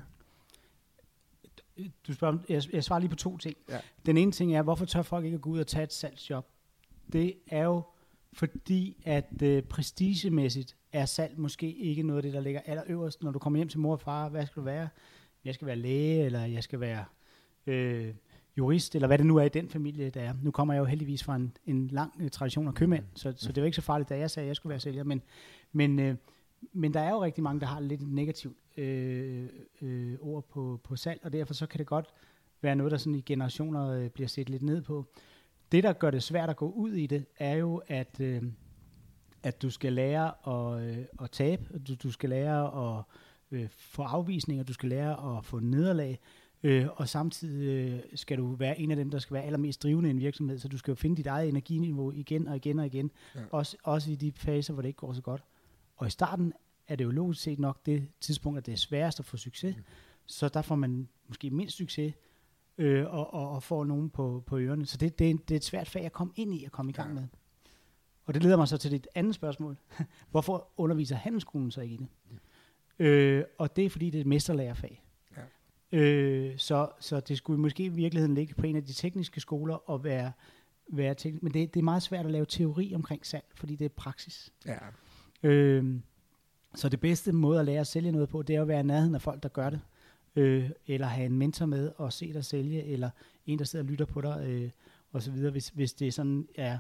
[2.08, 3.58] Du spørger, jeg, jeg svarer lige på to ting.
[3.70, 3.80] Ja.
[4.06, 6.48] Den ene ting er, hvorfor tør folk ikke at gå ud og tage et salgsjob?
[7.14, 7.82] Det er jo
[8.34, 13.32] fordi, at øh, prestigemæssigt er salg måske ikke noget af det, der ligger allerøverst, når
[13.32, 14.30] du kommer hjem til mor og far.
[14.30, 14.90] Hvad skal du være?
[15.46, 17.06] Jeg skal være læge, eller jeg skal være
[17.68, 18.14] øh,
[18.58, 20.34] jurist, eller hvad det nu er i den familie, der er.
[20.42, 23.52] Nu kommer jeg jo heldigvis fra en, en lang øh, tradition af købmænd, så, så
[23.52, 25.04] det var ikke så farligt, da jeg sagde, at jeg skulle være sælger.
[25.04, 25.22] Men,
[25.72, 26.16] men, øh,
[26.74, 29.50] men der er jo rigtig mange, der har lidt et negativt øh,
[29.82, 32.14] øh, ord på, på salg, og derfor så kan det godt
[32.62, 35.06] være noget, der sådan i generationer øh, bliver set lidt ned på.
[35.72, 38.44] Det, der gør det svært at gå ud i det, er jo, at, øh,
[39.44, 43.04] at du skal lære at, øh, at tabe, du, du skal lære at
[43.52, 46.20] øh, få afvisninger, du skal lære at få nederlag,
[46.64, 50.10] øh, og samtidig øh, skal du være en af dem, der skal være allermest drivende
[50.10, 52.86] i en virksomhed, så du skal jo finde dit eget energiniveau igen og igen og
[52.86, 53.40] igen, Ja.
[53.40, 53.46] ja.
[53.52, 55.44] også, også i de faser, hvor det ikke går så godt.
[55.96, 56.54] Og i starten
[56.88, 59.76] er det jo logisk set nok det tidspunkt, at det er sværest at få succes,
[59.78, 59.84] mm.
[60.26, 62.14] så der får man måske mindst succes,
[62.78, 64.86] øh, og, og, og får nogen på, på ørerne.
[64.86, 66.90] Så det, det, er, det er et svært fag at komme ind i og komme
[66.90, 67.14] i gang Ja.
[67.20, 67.28] med.
[68.26, 69.78] Og det leder mig så til et andet spørgsmål.
[70.32, 72.08] Hvorfor underviser handelsskolen så ikke i det?
[73.06, 75.04] Øh, og det er fordi, det er et mesterlærerfag.
[75.94, 79.90] Øh, så, så det skulle måske i virkeligheden ligge på en af de tekniske skoler
[79.90, 80.32] og være,
[80.94, 81.44] være teknisk.
[81.44, 84.54] Men det, det er meget svært at lave teori omkring salg, fordi det er praksis.
[84.66, 84.78] Ja.
[85.44, 86.00] Øh,
[86.76, 88.84] så det bedste måde at lære at sælge noget på, det er at være i
[88.84, 89.82] nærheden af folk, der gør det.
[90.36, 93.10] Øh, eller have en mentor med og se dig sælge, eller
[93.46, 94.70] en, der sidder og lytter på dig, øh,
[95.12, 95.52] og så videre.
[95.52, 96.78] Hvis, hvis det sådan er,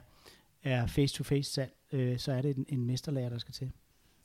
[0.63, 3.71] er face-to-face salg, øh, så er det en, en mesterlærer, der skal til.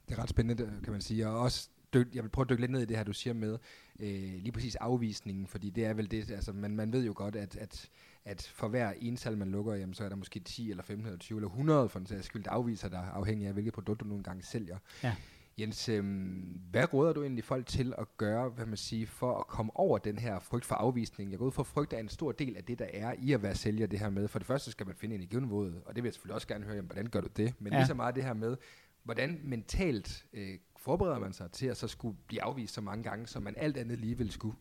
[0.09, 1.29] Det er ret spændende, kan man sige.
[1.29, 3.35] Og også dyk, jeg vil prøve at dykke lidt ned i det her, du siger
[3.35, 3.59] med
[4.01, 7.37] øh, lige præcis afvisningen, fordi det er vel det, altså man, man ved jo godt,
[7.37, 7.89] at, at,
[8.25, 11.19] at for hver ental, man lukker, jamen, så er der måske 10 eller 15 eller
[11.19, 14.05] 20 eller 100 for en sags skyld, der afviser dig, afhængig af hvilket produkt du
[14.05, 14.79] nogle gange sælger.
[15.03, 15.15] Ja.
[15.59, 19.47] Jens, øhm, hvad råder du egentlig folk til at gøre, hvad man siger, for at
[19.47, 21.31] komme over den her frygt for afvisning?
[21.31, 23.33] Jeg går ud for, at frygt er en stor del af det, der er i
[23.33, 24.29] at være sælger det her med.
[24.29, 26.75] For det første skal man finde energiniveauet, og det vil jeg selvfølgelig også gerne høre,
[26.75, 27.55] jamen, hvordan gør du det?
[27.59, 27.79] Men Ja.
[27.79, 28.57] lige så meget det her med,
[29.05, 33.27] hvordan mentalt øh, forbereder man sig til at så skulle blive afvist så mange gange,
[33.27, 34.57] som man alt andet lige vil skulle?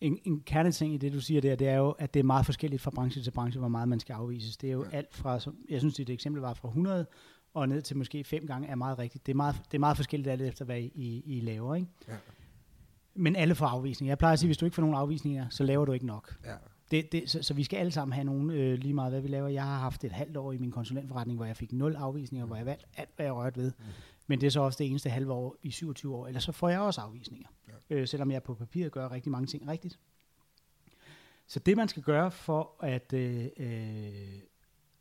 [0.00, 2.46] En, en kerneting i det, du siger der, det er jo, at det er meget
[2.46, 4.56] forskelligt fra branche til branche, hvor meget man skal afvises.
[4.56, 4.96] Det er jo ja.
[4.96, 7.06] alt fra, som, jeg synes, dit eksempel var fra 100
[7.54, 9.26] og ned til måske fem gange, er meget rigtigt.
[9.26, 11.74] Det er meget, det er meget forskelligt alt efter, hvad I, I laver.
[11.74, 11.88] Ikke?
[12.08, 12.16] Ja.
[13.14, 14.10] Men alle får afvisninger.
[14.10, 16.36] Jeg plejer at sige, hvis du ikke får nogen afvisninger, så laver du ikke nok.
[16.44, 16.54] Ja.
[16.90, 19.28] Det, det, så, så vi skal alle sammen have nogen øh, lige meget, hvad vi
[19.28, 19.48] laver.
[19.48, 22.56] Jeg har haft et halvt år i min konsulentforretning, hvor jeg fik nul afvisninger, hvor
[22.56, 23.72] jeg valgte alt, hvad jeg rørte ved.
[23.78, 23.84] Mm.
[24.28, 26.26] Men det er så også det eneste halve år i 27 år.
[26.26, 27.48] Ellers så får jeg også afvisninger.
[27.68, 27.96] Ja.
[27.96, 29.98] Øh, selvom jeg på papiret gør rigtig mange ting rigtigt.
[31.46, 34.40] Så det man skal gøre for at øh, øh,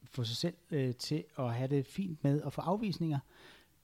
[0.06, 3.20] få sig selv øh, til at have det fint med at få afvisninger,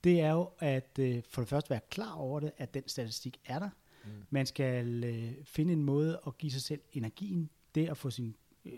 [0.04, 3.40] det er jo at øh, for det første være klar over det, at den statistik
[3.44, 3.70] er der.
[4.04, 4.10] Mm.
[4.30, 7.50] Man skal øh, finde en måde at give sig selv energien.
[7.74, 8.72] Det at få sin øh,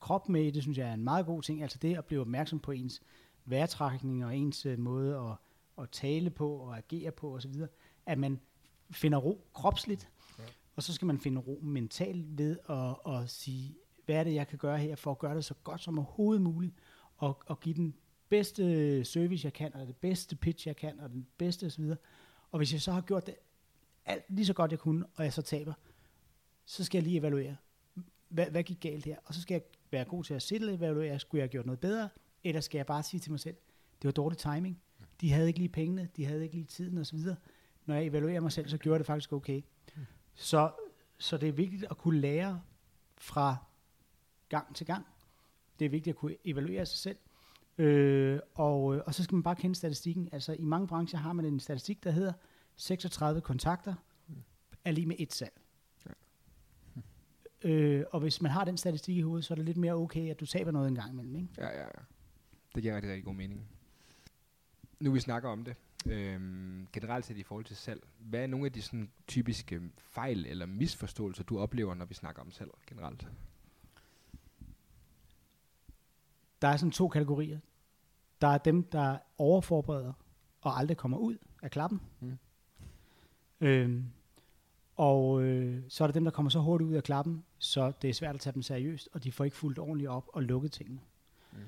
[0.00, 1.62] krop med det, synes jeg er en meget god ting.
[1.62, 3.00] Altså det at blive opmærksom på ens
[3.44, 5.36] vejrtrækning og ens øh, måde at,
[5.78, 7.54] at tale på og agere på osv.
[8.06, 8.40] At man
[8.90, 10.44] finder ro kropsligt, ja.
[10.76, 14.48] og så skal man finde ro mentalt ved at, at sige, hvad er det, jeg
[14.48, 16.74] kan gøre her for at gøre det så godt som overhovedet muligt,
[17.16, 17.94] og, og give den
[18.28, 21.84] bedste service, jeg kan, og det bedste pitch, jeg kan, og den bedste osv.
[22.50, 23.34] Og hvis jeg så har gjort det
[24.04, 25.72] alt lige så godt, jeg kunne, og jeg så taber,
[26.64, 27.56] så skal jeg lige evaluere.
[28.28, 29.16] Hvad, hvad gik galt her?
[29.24, 31.80] Og så skal jeg være god til at selv evaluere, skulle jeg have gjort noget
[31.80, 32.08] bedre,
[32.44, 33.56] eller skal jeg bare sige til mig selv,
[34.02, 34.82] det var dårlig timing.
[35.20, 37.18] De havde ikke lige pengene, de havde ikke lige tiden osv.
[37.86, 39.62] Når jeg evaluerer mig selv, så gjorde det faktisk okay.
[40.34, 40.70] Så,
[41.18, 42.62] så det er vigtigt at kunne lære
[43.18, 43.56] fra
[44.48, 45.06] gang til gang.
[45.78, 47.16] Det er vigtigt at kunne evaluere sig selv.
[47.78, 50.28] Øh, og, og så skal man bare kende statistikken.
[50.32, 52.32] Altså i mange brancher har man en statistik, der hedder
[52.76, 53.94] 36 kontakter
[54.84, 55.52] er lige med et salg.
[57.62, 60.30] Øh, og hvis man har den statistik i hovedet, så er det lidt mere okay,
[60.30, 61.36] at du taber noget en gang imellem.
[61.36, 61.48] Ikke?
[61.58, 62.02] Ja, ja, ja.
[62.74, 63.68] Det giver rigtig, rigtig god mening.
[65.00, 68.66] Nu vi snakker om det, øhm, generelt set i forhold til salg, hvad er nogle
[68.66, 73.28] af de sådan, typiske fejl eller misforståelser, du oplever, når vi snakker om salg generelt?
[76.62, 77.58] Der er sådan to kategorier.
[78.40, 80.12] Der er dem, der overforbereder
[80.60, 82.00] og aldrig kommer ud af klappen.
[82.20, 82.38] Mm.
[83.60, 84.04] Øhm,
[84.96, 88.10] og øh, så er der dem, der kommer så hurtigt ud af klappen, så det
[88.10, 90.72] er svært at tage dem seriøst, og de får ikke fuldt ordentligt op og lukket
[90.72, 91.00] tingene.
[91.52, 91.58] Mm.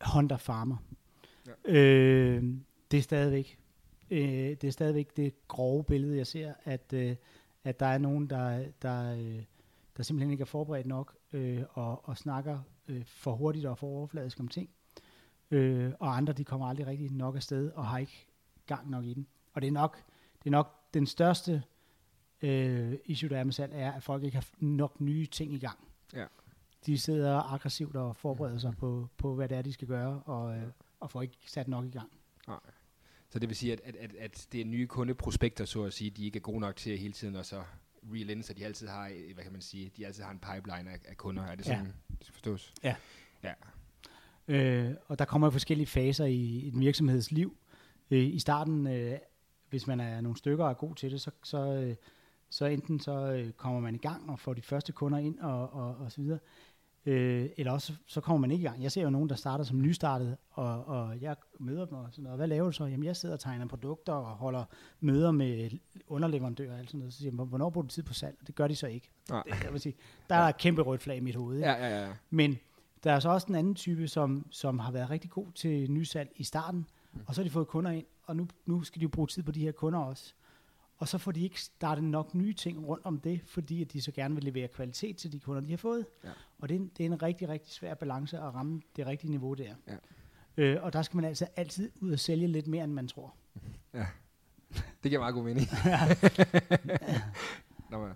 [0.00, 0.76] Honda Farmer.
[1.48, 1.72] Ja.
[1.72, 2.44] Øh,
[2.90, 3.58] det er stadigvæk
[4.10, 7.16] øh, det er stadigvæk det grove billede, jeg ser, at, øh,
[7.64, 9.42] at der er nogen, der, der, øh,
[9.96, 12.58] der simpelthen ikke er forberedt nok øh, og, og snakker
[12.88, 14.70] øh, for hurtigt og for overfladisk om ting.
[15.50, 18.26] Øh, og andre, de kommer aldrig rigtig nok afsted og har ikke
[18.66, 19.26] gang nok i den.
[19.52, 20.02] Og det er nok,
[20.38, 21.62] det er nok den største
[22.42, 25.58] øh, issue, der er med salg, er, at folk ikke har nok nye ting i
[25.58, 25.78] gang.
[26.14, 26.24] Ja.
[26.86, 30.56] De sidder aggressivt og forbereder sig på, på, hvad det er, de skal gøre, og,
[30.56, 30.66] øh,
[31.00, 32.10] og får ikke sat nok i gang.
[32.48, 32.58] Nej.
[33.30, 36.10] Så det vil sige, at, at, at, at det er nye kundeprospekter, så at sige,
[36.10, 37.62] de ikke er gode nok til hele tiden at så
[38.12, 40.90] reel in, så de altid har, hvad kan man sige, de altid har en pipeline
[40.90, 41.42] af, af kunder.
[41.42, 41.70] Er det Ja.
[41.76, 42.74] sådan, det skal forstås?
[42.82, 42.96] Ja.
[43.42, 43.52] Ja.
[44.48, 47.56] Øh, og der kommer forskellige faser i en virksomheds liv.
[48.10, 49.18] Øh, I starten, øh,
[49.70, 51.96] hvis man er nogle stykker og er god til det, så, så, øh,
[52.50, 55.72] så enten så øh, kommer man i gang og får de første kunder ind og,
[55.72, 56.38] og, og så videre.
[57.08, 58.82] Øh, eller også så kommer man ikke i gang.
[58.82, 62.22] Jeg ser jo nogen, der starter som nystartet, og, og jeg møder dem og sådan
[62.22, 62.38] noget.
[62.38, 62.84] Hvad laver du så?
[62.84, 64.64] Jamen jeg sidder og tegner produkter og holder
[65.00, 65.70] møder med
[66.06, 67.12] underleverandører og alt sådan noget.
[67.12, 68.36] Så siger jeg, hvornår bruger du tid på salg?
[68.46, 69.10] Det gør de så ikke.
[69.30, 69.42] Nej.
[69.42, 69.94] Det, jeg vil sige,
[70.28, 71.56] der er et kæmpe rødt flag i mit hoved.
[71.56, 71.68] Ikke?
[71.68, 72.12] Ja, ja, ja.
[72.30, 72.58] Men
[73.04, 76.30] der er så også den anden type, som, som har været rigtig god til nysalg
[76.36, 77.20] i starten, mm.
[77.26, 79.42] og så har de fået kunder ind, og nu, nu skal de jo bruge tid
[79.42, 80.34] på de her kunder også.
[80.98, 84.02] Og så får de ikke startet nok nye ting rundt om det, fordi at de
[84.02, 86.06] så gerne vil levere kvalitet til de kunder, de har fået.
[86.24, 86.28] Ja.
[86.58, 89.30] Og det er, en, det er en rigtig, rigtig svær balance at ramme det rigtige
[89.30, 89.74] niveau der.
[89.88, 89.96] Ja.
[90.56, 93.34] Øh, og der skal man altså altid ud og sælge lidt mere, end man tror.
[93.94, 94.06] Ja.
[95.02, 95.66] Det giver meget god mening.
[97.90, 98.12] Nå, men,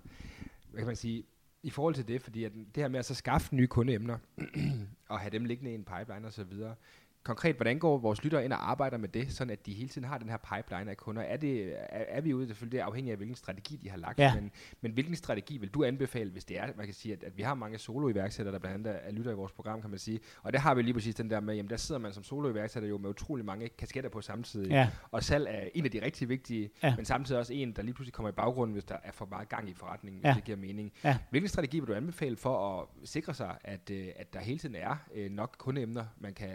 [0.71, 1.25] hvad kan man sige?
[1.63, 4.19] I forhold til det, fordi at det her med at så skaffe nye kundeemner,
[5.09, 6.75] og have dem liggende i en pipeline og så videre,
[7.25, 10.09] konkret, hvordan går vores lyttere ind og arbejder med det, sådan at de hele tiden
[10.09, 11.23] har den her pipeline af kunder?
[11.23, 13.97] Er, det, er, er vi ude, selvfølgelig det er afhængigt af, hvilken strategi de har
[13.97, 14.35] lagt, Ja.
[14.35, 17.37] men, men hvilken strategi vil du anbefale, hvis det er, man kan sige, at, at
[17.37, 20.21] vi har mange solo-iværksættere, der blandt andet er lytter i vores program, kan man sige,
[20.43, 22.89] og der har vi lige præcis den der med, jamen der sidder man som solo-iværksætter
[22.89, 24.89] jo med utrolig mange kasketter på samtidig, Ja.
[25.11, 26.97] og salg er en af de rigtig vigtige, Ja.
[26.97, 29.49] men samtidig også en, der lige pludselig kommer i baggrunden, hvis der er for meget
[29.49, 30.35] gang i forretningen, hvis Ja.
[30.35, 30.93] det giver mening.
[31.05, 31.19] Ja.
[31.31, 34.75] Hvilken strategi vil du anbefale for at sikre sig, at, øh, at der hele tiden
[34.75, 36.51] er øh, nok kundeemner, man kan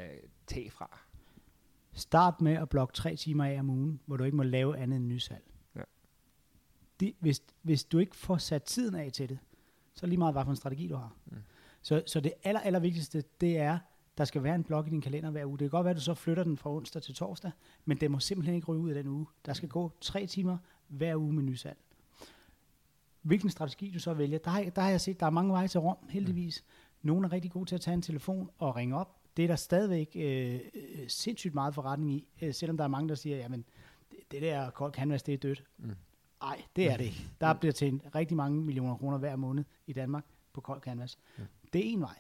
[0.47, 0.99] tage fra?
[1.93, 4.97] Start med at blokke tre timer af om ugen, hvor du ikke må lave andet
[4.97, 5.43] end nysalg.
[5.75, 5.81] Ja.
[6.99, 9.39] De, hvis, hvis du ikke får sat tiden af til det,
[9.93, 11.15] så er det lige meget, hvad for en strategi du har.
[11.25, 11.37] Mm.
[11.81, 13.79] Så, så det aller, aller vigtigste, det er,
[14.17, 15.57] der skal være en blok i din kalender hver uge.
[15.57, 17.51] Det kan godt være, at du så flytter den fra onsdag til torsdag,
[17.85, 19.25] men det må simpelthen ikke ryge ud af den uge.
[19.45, 20.57] Der skal gå tre timer
[20.87, 21.77] hver uge med nysalg.
[23.21, 25.67] Hvilken strategi du så vælger, der har, der har jeg set, der er mange veje
[25.67, 26.63] til Rom, heldigvis.
[27.01, 29.15] Nogle er rigtig gode til at tage en telefon og ringe op.
[29.37, 33.09] Det er der stadigvæk øh, øh, sindssygt meget forretning i, øh, selvom der er mange,
[33.09, 33.65] der siger, jamen,
[34.11, 35.63] det, det der kold canvas, det er dødt.
[36.41, 37.27] Nej, det er det ikke.
[37.41, 41.17] Der bliver tjent rigtig mange millioner kroner hver måned i Danmark på kold canvas.
[41.73, 42.15] Det er en vej.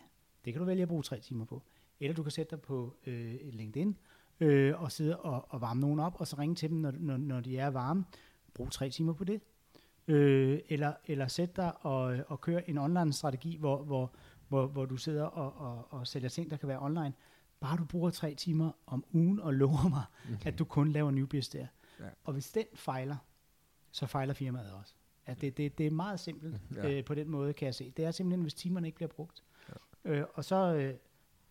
[0.45, 1.63] Det kan du vælge at bruge tre timer på.
[1.99, 3.97] Eller du kan sætte dig på øh, LinkedIn
[4.39, 7.17] øh, og sidde og, og varme nogen op, og så ringe til dem, når, når,
[7.17, 8.05] når de er varme.
[8.53, 9.41] Brug tre timer på det.
[10.07, 14.11] Øh, eller, eller sæt dig og, og køre en online-strategi, hvor, hvor,
[14.47, 17.13] hvor, hvor du sidder og, og, og sælger ting, der kan være online.
[17.59, 20.03] Bare du bruger tre timer om ugen og lover mig,
[20.45, 21.67] at du kun laver newbies der.
[21.99, 22.05] Ja.
[22.23, 23.15] Og hvis den fejler,
[23.91, 24.93] så fejler firmaet også.
[25.25, 26.87] At det, det, det er meget simpelt Ja.
[26.87, 26.97] ja.
[26.97, 27.93] øh, på den måde, kan jeg se.
[27.97, 29.43] Det er simpelthen, hvis timerne ikke bliver brugt.
[30.05, 30.11] Ja.
[30.11, 30.93] Øh, og så, øh,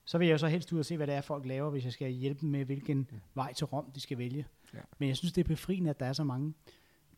[0.04, 1.85] så vil jeg jo så helst ud og se, hvad det er, folk laver, hvis
[1.85, 3.20] jeg skal hjælpe dem med, hvilken mm.
[3.35, 4.46] vej til Rom de skal vælge.
[4.74, 4.78] Ja.
[4.98, 6.54] Men jeg synes, det er befriende, at der er så mange.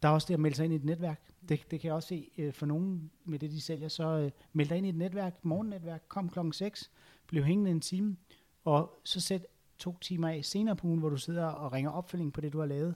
[0.02, 1.22] Der er også det at melde sig ind i et netværk.
[1.48, 3.88] Det, det kan jeg også se øh, for nogen med det, de sælger.
[3.88, 6.90] Så øh, meld dig ind i et netværk, morgennetværk, kom klokken 6,
[7.26, 8.16] bliv hængende en time,
[8.64, 9.46] og så sæt
[9.78, 12.58] to timer af senere på ugen, hvor du sidder og ringer opfølging på det, du
[12.58, 12.94] har lavet.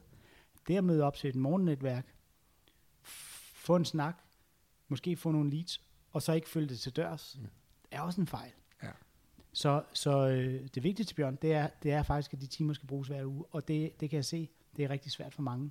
[0.68, 2.14] Det at møde op til et morgennetværk,
[3.02, 4.22] få en snak,
[4.88, 7.46] måske få nogle leads, og så ikke følge det til dørs, mm.
[7.90, 8.52] er også en fejl.
[8.82, 8.90] Ja.
[9.52, 12.86] Så, så øh, det vigtigste, Bjørn, det er, det er faktisk, at de timer skal
[12.86, 15.70] bruges hver uge, og det, det kan jeg se, det er rigtig svært for mange.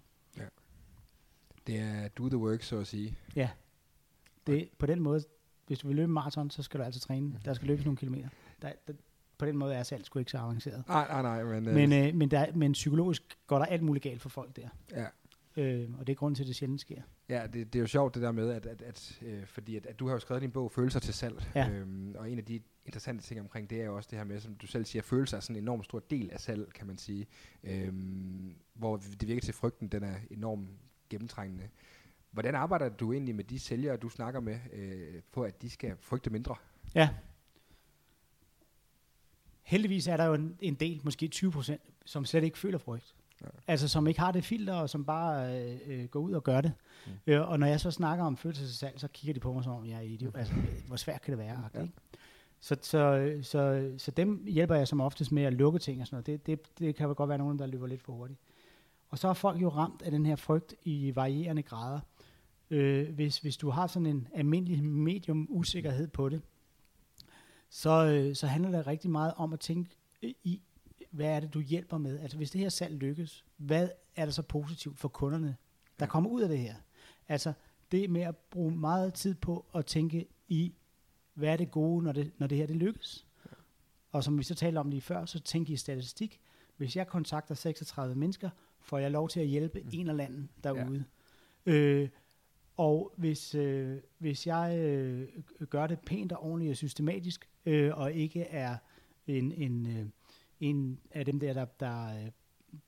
[1.68, 3.18] Det er do the work, så at sige.
[3.36, 3.50] Ja,
[4.48, 5.24] det, på den måde,
[5.68, 7.40] hvis du vil løbe maraton, så skal du altså træne.
[7.46, 8.30] Der skal løbes nogle kilometer.
[8.62, 8.94] Der, der,
[9.38, 10.84] på den måde er salg sgu ikke så avanceret.
[10.88, 11.68] Nej, nej, nej, men...
[11.68, 14.70] øh, Men, øh, men, der, men psykologisk går der alt muligt galt for folk der.
[14.92, 15.06] ja.
[15.58, 17.02] Øh, og det er grunden til, at det sjældent sker.
[17.30, 19.86] Ja, det, det er jo sjovt det der med, at, at, at øh, fordi at,
[19.86, 21.70] at du har jo skrevet din bog Følelser til salg, Ja.
[21.70, 24.40] øhm, og en af de interessante ting omkring det er jo også det her med,
[24.40, 26.98] som du selv siger, følelser er sådan en enormt stor del af salg, kan man
[26.98, 27.28] sige,
[27.64, 30.70] øhm, hvor det virker til frygten, den er enormt
[31.12, 31.70] gennemtrængende.
[32.32, 35.96] Hvordan arbejder du egentlig med de sælgere, du snakker med, øh, for at de skal
[36.00, 36.56] frygte mindre?
[36.96, 37.10] Ja.
[39.64, 43.16] Heldigvis er der jo en, en del, måske 20 procent, som slet ikke føler frygt.
[43.42, 43.48] Ja.
[43.68, 46.62] Altså som ikke har det filter, og som bare øh, øh, går ud og gør
[46.62, 46.74] det.
[47.06, 47.12] Mm.
[47.28, 49.86] Øh, og når jeg så snakker om følelsessalg, så kigger de på mig som om,
[49.86, 50.38] jeg er idiot.
[50.38, 50.54] Altså,
[50.88, 51.70] hvor svært kan det være?
[51.76, 51.82] Ja.
[51.82, 51.94] Ikke?
[52.60, 56.16] Så, så, så, så dem hjælper jeg som oftest med at lukke ting og sådan
[56.16, 56.28] noget.
[56.28, 58.40] Det, det, det kan godt være nogen, der løber lidt for hurtigt.
[59.12, 62.00] Og så er folk jo ramt af den her frygt i varierende grader.
[62.70, 66.42] Øh, hvis, hvis du har sådan en almindelig medium usikkerhed på det,
[67.70, 70.62] så, øh, så handler det rigtig meget om at tænke i,
[71.12, 72.20] hvad er det, du hjælper med?
[72.20, 75.56] Altså hvis det her salg lykkes, hvad er der så positivt for kunderne,
[76.00, 76.76] der kommer ud af det her?
[77.28, 77.54] Altså
[77.92, 80.74] det med at bruge meget tid på at tænke i,
[81.34, 83.26] hvad er det gode, når det, når det her det lykkes?
[84.12, 86.40] Og som vi så talte om lige før, så tænk i statistik.
[86.78, 88.50] Hvis jeg kontakter 36 mennesker,
[88.82, 89.90] får jeg lov til at hjælpe mm.
[89.94, 91.06] en eller anden derude.
[91.66, 91.72] Ja.
[91.72, 92.10] Øh,
[92.78, 95.28] og hvis, øh, hvis jeg øh,
[95.70, 98.78] gør det pænt og ordentligt og systematisk, øh, og ikke er
[99.28, 100.06] en, en, øh,
[100.60, 102.32] en af dem der, der, der øh,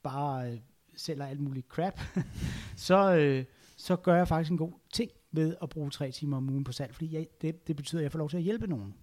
[0.03, 0.59] bare øh,
[0.95, 1.99] sælger alt muligt crap,
[2.75, 3.45] så, øh,
[3.77, 6.71] så gør jeg faktisk en god ting ved at bruge tre timer om ugen på
[6.71, 8.93] salg, fordi jeg, det, det betyder, at jeg får lov til at hjælpe nogen.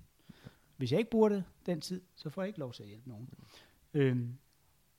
[0.76, 3.08] Hvis jeg ikke bruger det den tid, så får jeg ikke lov til at hjælpe
[3.08, 3.28] nogen.
[3.94, 4.34] Øhm,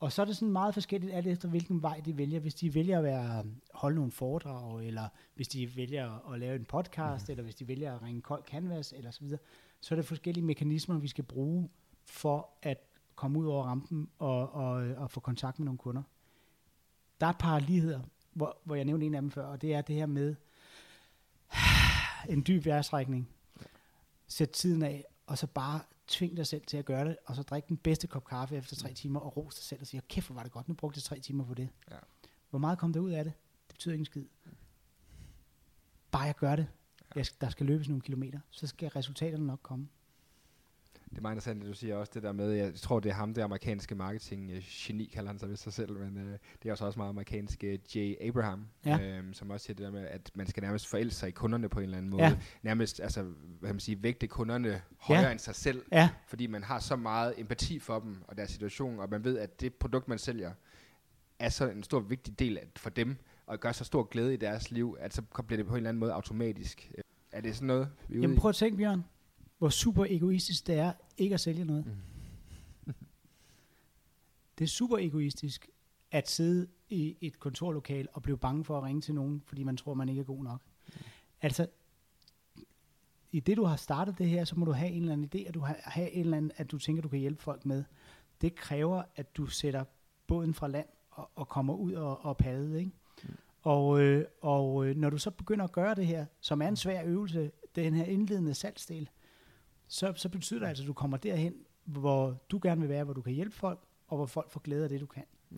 [0.02, 2.40] og så er det sådan meget forskelligt alt efter, hvilken vej de vælger.
[2.40, 6.66] Hvis de vælger at være, holde nogle foredrag, eller hvis de vælger at lave en
[6.66, 7.32] podcast, mm.
[7.32, 9.40] eller hvis de vælger at ringe kold canvas, eller så videre,
[9.82, 11.70] så er det forskellige mekanismer, vi skal bruge
[12.06, 12.78] for at
[13.16, 16.04] komme ud over rampen og, og, og få kontakt med nogle kunder.
[17.20, 18.02] Der er et par ligheder,
[18.34, 20.36] hvor, hvor jeg nævnte en af dem før, og det er det her med
[22.34, 23.30] en dyb vejrstrækning.
[24.28, 25.80] Sæt tiden af, og så bare
[26.12, 28.76] tving dig selv til at gøre det, og så drik den bedste kop kaffe efter
[28.76, 30.98] tre timer, og ros dig selv og sige, kæft hvor var det godt, nu brugte
[30.98, 31.70] jeg tre timer på det.
[31.92, 31.98] Ja.
[32.50, 33.34] Hvor meget kom der ud af det?
[33.68, 34.26] Det betyder ikke en skid.
[36.12, 36.68] Bare jeg gør det.
[37.16, 39.88] Jeg, der skal løbes nogle kilometer, så skal resultaterne nok komme.
[41.12, 43.14] Det er meget interessant, at du siger også det der med, jeg tror, det er
[43.14, 46.86] ham, det amerikanske marketing-geni, kalder han sig ved sig selv, men øh, det er også
[46.86, 49.00] også meget amerikansk øh, Jay Abraham, Ja.
[49.02, 51.70] øh, som også siger det der med, at man skal nærmest forælde sig i kunderne
[51.70, 52.24] på en eller anden måde.
[52.24, 52.38] Ja.
[52.64, 55.32] Nærmest, altså, hvad kan man sige, vægte kunderne højere Ja.
[55.32, 59.00] end sig selv, Ja, fordi man har så meget empati for dem og deres situation,
[59.00, 60.52] og man ved, at det produkt, man sælger,
[61.40, 64.38] er så en stor vigtig del af, for dem, og gør så stor glæde i
[64.38, 66.92] deres liv, at så bliver det på en eller anden måde automatisk.
[66.98, 69.04] Øh, Er det sådan noget, vi Jamen prøv at tænke, Bjørn,
[69.62, 71.86] hvor super egoistisk det er ikke at sælge noget.
[71.86, 72.94] Mm.
[74.58, 75.70] det er super egoistisk
[76.12, 79.78] at sidde i et kontorlokal og blive bange for at ringe til nogen, fordi man
[79.78, 80.62] tror, man ikke er god nok.
[81.42, 81.68] Altså,
[83.32, 85.48] i det du har startet det her, så må du have en eller anden idé,
[85.48, 87.84] at du har have en eller anden, at du tænker, du kan hjælpe folk med.
[88.42, 89.84] Det kræver, at du sætter
[90.28, 92.92] båden fra land og, og kommer ud og, og padde, ikke?
[93.62, 96.76] Og, øh, og øh, når du så begynder at gøre det her, som er en
[96.76, 99.10] svær øvelse, den her indledende salgsdel,
[99.92, 101.54] så, så betyder det altså, at du kommer derhen,
[101.86, 104.84] hvor du gerne vil være, hvor du kan hjælpe folk, og hvor folk får glæde
[104.84, 105.24] af det, du kan.
[105.50, 105.58] Mm.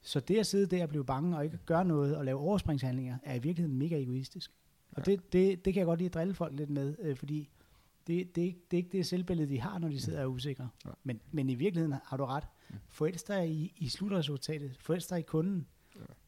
[0.00, 3.18] Så det at sidde der og blive bange og ikke gøre noget og lave overspringshandlinger,
[3.22, 4.50] er i virkeligheden mega egoistisk.
[4.92, 7.50] Og det, det, det kan jeg godt lide at drille folk lidt med, øh, fordi
[8.06, 10.24] det, det, er ikke- det er ikke det selvbillede, de har, når de sidder og
[10.24, 10.68] er usikre.
[10.84, 10.90] Ja.
[11.04, 12.44] Men, men i virkeligheden har du ret.
[12.88, 14.76] Forelsk dig i, i slutresultatet.
[14.80, 15.66] Forelsk dig i kunden.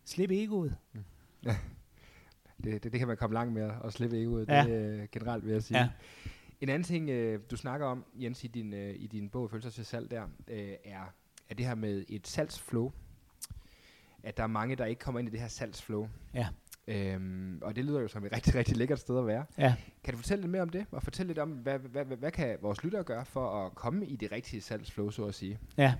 [0.05, 0.77] Slip egoet.
[2.65, 4.65] Det, det, det kan man komme langt med at slippe egoet, Ja.
[4.65, 5.79] det øh, generelt vil jeg sige.
[5.79, 5.89] Ja.
[6.61, 9.71] En anden ting, øh, du snakker om, Jens, i din, øh, i din bog Følelser
[9.71, 11.15] til salg der, øh, er,
[11.49, 12.93] er det her med et salgsflow.
[14.23, 16.09] At der er mange, der ikke kommer ind i det her salgsflow.
[16.35, 16.49] Ja.
[16.89, 19.45] Øhm, og det lyder jo som et rigtig, rigtig lækkert sted at være.
[19.59, 19.77] Ja.
[20.05, 20.87] Kan du fortælle lidt mere om det?
[20.91, 24.07] Og fortælle lidt om, hvad, hvad, hvad, hvad kan vores lyttere gøre for at komme
[24.07, 25.59] i det rigtige salgsflow, så at sige?
[25.77, 25.95] Ja.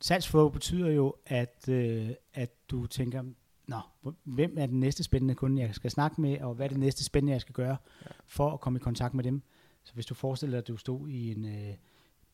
[0.00, 3.22] Salgsflow betyder jo, at, øh, at du tænker,
[3.68, 6.78] Nå, hvem er den næste spændende kunde, jeg skal snakke med, og hvad er det
[6.78, 7.76] næste spændende, jeg skal gøre
[8.26, 9.42] for at komme i kontakt med dem.
[9.84, 11.74] Så hvis du forestiller dig, at du stod i en øh,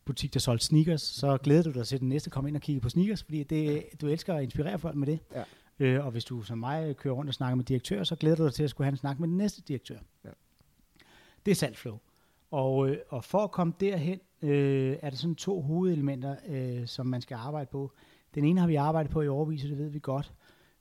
[0.05, 2.63] butik, der solgte sneakers, så glæder du dig til, at den næste kommer ind og
[2.63, 5.19] kigger på sneakers, fordi det, du elsker at inspirere folk med det.
[5.35, 5.45] Ja.
[5.79, 8.45] Øh, og hvis du som mig kører rundt og snakker med direktør, så glæder du
[8.45, 9.99] dig til at skulle have en snak med den næste direktør.
[10.25, 10.31] Ja.
[11.47, 11.99] Det er salgsflow.
[12.51, 17.07] Og, øh, og for at komme derhen, øh, er der sådan to hovedelementer, øh, som
[17.07, 17.93] man skal arbejde på.
[18.35, 20.33] Den ene har vi arbejdet på i overvis, og det ved vi godt.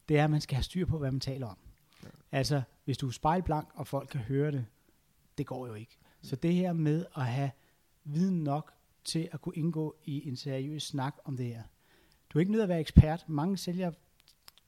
[0.10, 1.58] Det er, at man skal have styr på, hvad man taler om.
[2.04, 2.10] Ja.
[2.32, 4.66] Altså, hvis du er spejlblank, og folk kan høre det,
[5.38, 5.98] det går jo ikke.
[6.22, 7.52] Så det her med at have
[8.04, 11.64] viden nok til at kunne indgå i en seriøs snak om det her.
[12.30, 13.26] Du er ikke nødt til at være ekspert.
[13.28, 13.94] Mange sælgere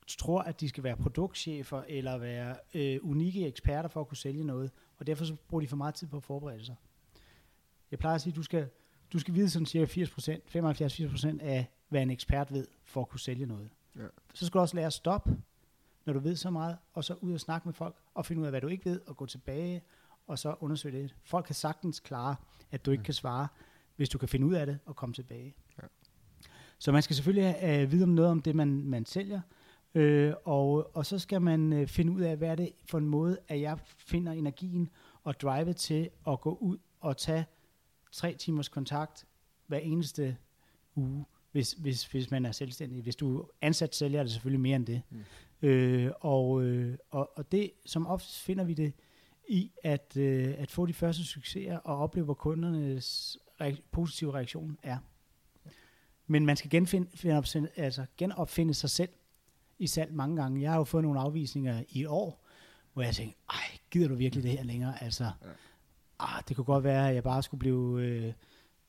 [0.08, 4.44] tror, at de skal være produktchefer eller være øh, unikke eksperter for at kunne sælge
[4.44, 6.76] noget, og derfor så bruger de for meget tid på at forberede sig.
[7.92, 8.70] Jeg plejer at sige, at du skal,
[9.14, 10.08] du skal vide sådan cirka 80%,
[11.36, 13.70] 75-80% af, hvad en ekspert ved, for at kunne sælge noget.
[13.96, 14.06] Ja.
[14.34, 15.38] Så skal du også lære at stoppe,
[16.06, 18.46] når du ved så meget, og så ud og snakke med folk, og finde ud
[18.46, 19.84] af, hvad du ikke ved, og gå tilbage,
[20.28, 21.16] og så undersøge det.
[21.24, 22.36] Folk kan sagtens klare,
[22.72, 23.48] at du ikke kan svare,
[23.96, 25.56] hvis du kan finde ud af det og komme tilbage.
[25.82, 25.88] Ja.
[26.80, 29.42] Så man skal selvfølgelig have, øh, vide om noget om det, man, man sælger,
[29.96, 33.08] øh, og, og så skal man øh, finde ud af, hvad er det for en
[33.08, 34.90] måde, at jeg finder energien
[35.24, 37.46] og drivet til at gå ud og tage
[38.12, 39.26] tre timers kontakt
[39.68, 40.38] hver eneste
[40.96, 43.02] uge, hvis, hvis, hvis man er selvstændig.
[43.02, 45.02] Hvis du er ansat sælger, er det selvfølgelig mere end det.
[45.10, 45.68] Mm.
[45.68, 48.94] Øh, og, øh, og, og det, som ofte finder vi det
[49.50, 54.78] i at, øh, at få de første succeser og opleve, hvor kundernes reak- positive reaktion
[54.84, 54.98] er.
[56.28, 59.10] Men man skal genfinde, finde, opsinde- altså genopfinde sig selv
[59.80, 60.62] i salg mange gange.
[60.62, 62.46] Jeg har jo fået nogle afvisninger i et år,
[62.94, 65.04] hvor jeg tænkte, ej, gider du virkelig det her længere?
[65.04, 65.32] Altså,
[66.20, 68.34] ah, det kunne godt være, at jeg bare skulle blive øh,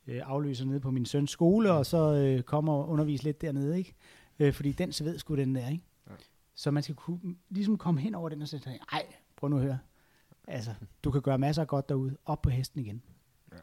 [0.07, 3.79] øh, afløser nede på min søns skole, og så øh, komme og undervise lidt dernede,
[3.79, 3.95] ikke?
[4.38, 5.85] Øh, fordi den ved sgu den der, ikke?
[6.11, 6.14] Ja.
[6.55, 9.62] Så man skal kunne, ligesom komme hen over den og sige, ej, prøv nu at
[9.62, 9.79] høre.
[10.49, 12.16] Altså, du kan gøre masser af godt derude.
[12.25, 13.03] Op på hesten igen.
[13.53, 13.59] Ja.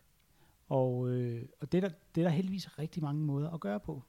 [0.69, 3.79] Og, øh, og det, er der, det er der heldigvis rigtig mange måder at gøre
[3.79, 4.03] på.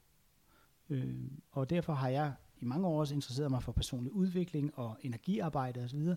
[0.90, 1.14] Øh,
[1.50, 5.84] og derfor har jeg i mange år også interesseret mig for personlig udvikling og energiarbejde
[5.84, 6.08] osv.,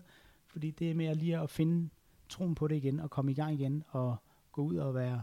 [0.48, 1.90] fordi det er mere lige at finde
[2.30, 4.16] troen på det igen og komme i gang igen og
[4.52, 5.22] gå ud og være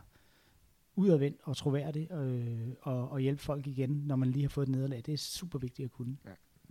[0.96, 4.72] udadvendt og troværdig øh, og, og hjælpe folk igen, når man lige har fået et
[4.72, 5.02] nederlag.
[5.07, 6.16] Det er super vigtigt at kunne.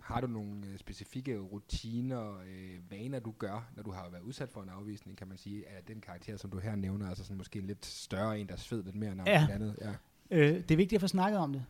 [0.00, 4.48] Har du nogle øh, specifikke rutiner, øh, vaner du gør, når du har været udsat
[4.50, 7.36] for en afvisning, kan man sige, af den karakter, som du her nævner, altså sådan
[7.36, 9.46] måske en lidt større en, der sved lidt mere end Ja.
[9.48, 9.54] ja.
[9.54, 9.76] andet?
[9.80, 9.94] Ja.
[10.30, 11.64] Øh, det er vigtigt at få snakket om det.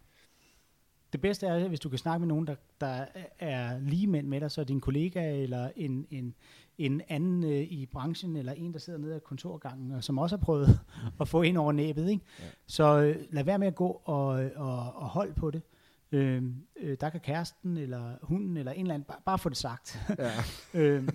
[1.13, 3.07] Det bedste er, hvis du kan snakke med nogen, der, der
[3.39, 6.35] er lige mænd med dig, så din kollega eller en, en,
[6.79, 10.37] en anden øh, i branchen, eller en, der sidder nede af kontorgangen, og som også
[10.37, 10.81] har prøvet
[11.21, 12.11] at få ind over næbet.
[12.11, 12.25] Ikke?
[12.41, 12.45] Ja.
[12.67, 15.63] Så øh, lad være med at gå og, og, og hold på det.
[16.13, 16.43] Øh,
[16.77, 19.99] øh, der kan kæresten, eller hunden, eller en eller anden, bare, bare få det sagt.
[20.19, 20.33] ja.
[20.81, 21.09] øh,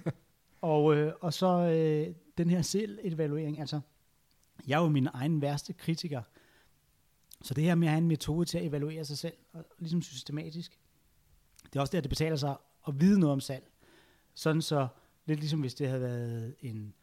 [0.62, 3.80] og, øh, og så øh, den her selv-evaluering, altså,
[4.68, 6.22] jeg er jo min egen værste kritiker.
[7.42, 10.02] Så det her med at have en metode til at evaluere sig selv, og ligesom
[10.02, 10.80] systematisk,
[11.64, 12.56] det er også der, det betaler sig
[12.88, 13.72] at vide noget om salg.
[14.34, 14.88] Sådan så,
[15.30, 16.94] lidt ligesom hvis det havde været en,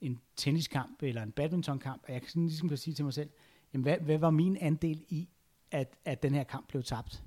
[0.00, 3.30] en tenniskamp eller en badmintonkamp, at jeg kan sådan ligesom kan sige til mig selv,
[3.72, 5.28] jamen hvad, hvad var min andel i,
[5.70, 7.24] at, at den her kamp blev tabt?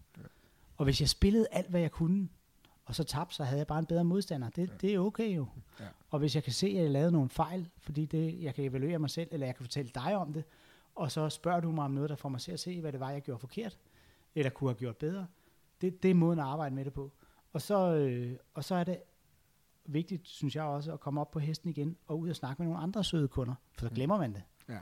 [0.77, 2.29] Og hvis jeg spillede alt, hvad jeg kunne,
[2.85, 4.49] og så tabte, så havde jeg bare en bedre modstander.
[4.49, 4.73] Det, ja.
[4.81, 5.47] det er okay jo.
[5.79, 5.85] Ja.
[6.09, 8.99] Og hvis jeg kan se, at jeg lavede nogle fejl, fordi det, jeg kan evaluere
[8.99, 10.43] mig selv, eller jeg kan fortælle dig om det,
[10.95, 12.99] og så spørger du mig om noget, der får mig til at se, hvad det
[12.99, 13.77] var, jeg gjorde forkert,
[14.35, 15.27] eller kunne have gjort bedre.
[15.81, 17.11] Det, det er måden at arbejde med det på.
[17.53, 18.99] Og så, øh, og så er det
[19.93, 22.67] vigtigt, synes jeg også, at komme op på hesten igen, og ud og snakke med
[22.67, 24.43] nogle andre søde kunder, for så glemmer man det.
[24.69, 24.79] Ja.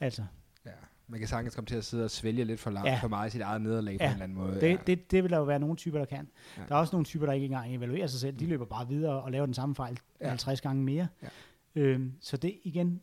[0.00, 0.24] Altså,
[0.66, 0.70] ja.
[1.10, 2.98] Man kan sagtens komme til at sidde og svælge lidt for, langt, Ja.
[3.02, 3.98] for meget i sit eget nederlag ja.
[3.98, 4.54] på en eller anden måde.
[4.60, 4.76] det, ja.
[4.86, 6.28] det, det vil der jo være nogle typer, der kan.
[6.56, 6.62] Ja.
[6.68, 8.36] Der er også nogle typer, der ikke engang evaluerer sig selv.
[8.36, 10.28] De løber bare videre og laver den samme fejl Ja.
[10.28, 11.08] 50 gange mere.
[11.22, 11.28] Ja.
[11.74, 13.00] Øhm, så det igen,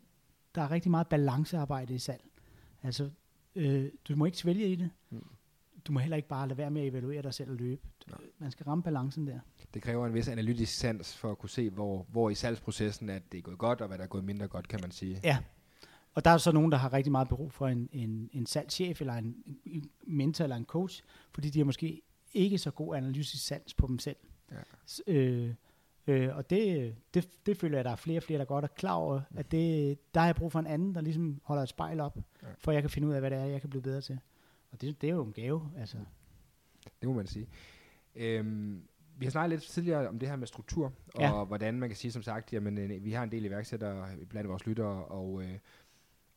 [0.55, 2.23] der er rigtig meget balancearbejde i salg.
[2.83, 3.09] Altså,
[3.55, 4.89] øh, du må ikke svælge i det.
[5.09, 5.25] Mm.
[5.87, 7.81] Du må heller ikke bare lade være med at evaluere dig selv og løbe.
[8.39, 9.39] Man skal ramme balancen der.
[9.73, 13.31] Det kræver en vis analytisk sans for at kunne se, hvor, hvor i salgsprocessen at
[13.31, 15.19] det er gået godt, og hvad der er gået mindre godt, kan man sige.
[15.23, 15.37] Ja.
[16.13, 19.01] Og der er så nogen, der har rigtig meget brug for en, en, en salgschef,
[19.01, 22.01] eller en, en mentor, eller en coach, fordi de har måske
[22.33, 24.15] ikke så god analytisk sans på dem selv.
[24.51, 24.55] Ja.
[24.87, 25.53] S- Øh,
[26.07, 28.63] øh, og det, det, det føler jeg, at der er flere og flere, der godt
[28.63, 31.63] er klar over, at det, der har jeg brug for en anden, der ligesom holder
[31.63, 32.47] et spejl op, ja.
[32.57, 34.19] for at jeg kan finde ud af, hvad det er, jeg kan blive bedre til.
[34.75, 35.97] Og det, det er jo en gave, altså.
[37.01, 37.47] Det må man sige.
[38.15, 38.81] Øhm,
[39.17, 41.43] vi har snakket lidt tidligere om det her med struktur, og Ja.
[41.43, 44.65] hvordan man kan sige som sagt, jamen øh, vi har en del iværksættere blandt vores
[44.65, 45.57] lyttere, og, øh,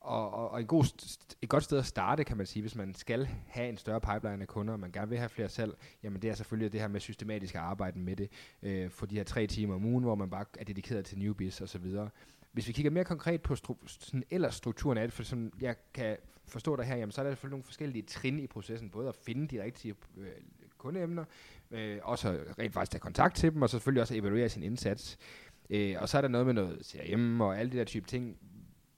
[0.01, 2.75] og, og, og en god, st- et godt sted at starte, kan man sige, hvis
[2.75, 5.73] man skal have en større pipeline af kunder, og man gerne vil have flere salg,
[6.03, 8.31] jamen det er selvfølgelig det her med systematisk at arbejde med det,
[8.63, 11.61] øh, for de her tre timer om ugen, hvor man bare er dedikeret til newbies
[11.61, 12.11] og så videre.
[12.53, 15.77] Hvis vi kigger mere konkret på stru- sådan ellers strukturen af det, for som jeg
[15.95, 16.17] kan
[16.49, 19.17] forstå dig her, jamen, så er der selvfølgelig nogle forskellige trin i processen, både at
[19.17, 20.27] finde de rigtige øh,
[20.79, 21.25] kundeemner,
[21.71, 25.19] øh, også rent faktisk tage kontakt til dem, og så selvfølgelig også evaluere sin indsats.
[25.71, 28.37] Øh, og så er der noget med noget CRM og alle de der type ting.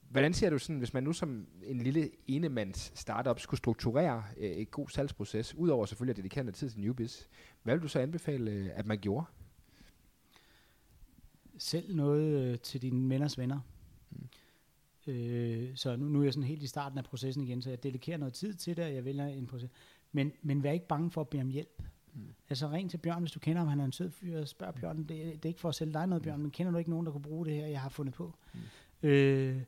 [0.09, 4.49] Hvordan ser du sådan, hvis man nu som en lille enemands startup skulle strukturere øh,
[4.49, 7.29] et god salgsproces, udover selvfølgelig at dedikere noget tid til newbies,
[7.63, 9.25] hvad vil du så anbefale, øh, at man gjorde?
[11.57, 13.59] Selv noget øh, til dine venners venner.
[14.11, 14.27] Mm.
[15.07, 17.83] Øh, så nu, nu er jeg sådan helt i starten af processen igen, så jeg
[17.83, 19.69] dedikerer noget tid til det, og jeg vælger en proces.
[20.11, 21.83] Men, men vær ikke bange for at bede om hjælp.
[22.13, 22.21] Mm.
[22.49, 24.75] Altså ring til Bjørn, hvis du kender ham, han er en sød fyr, og spørg
[24.75, 26.89] Bjørn, det, det er ikke for at sælge dig noget, Bjørn, men kender du ikke
[26.89, 28.35] nogen, der kunne bruge det her, jeg har fundet på?
[28.53, 29.09] Mm.
[29.09, 29.61] Øh,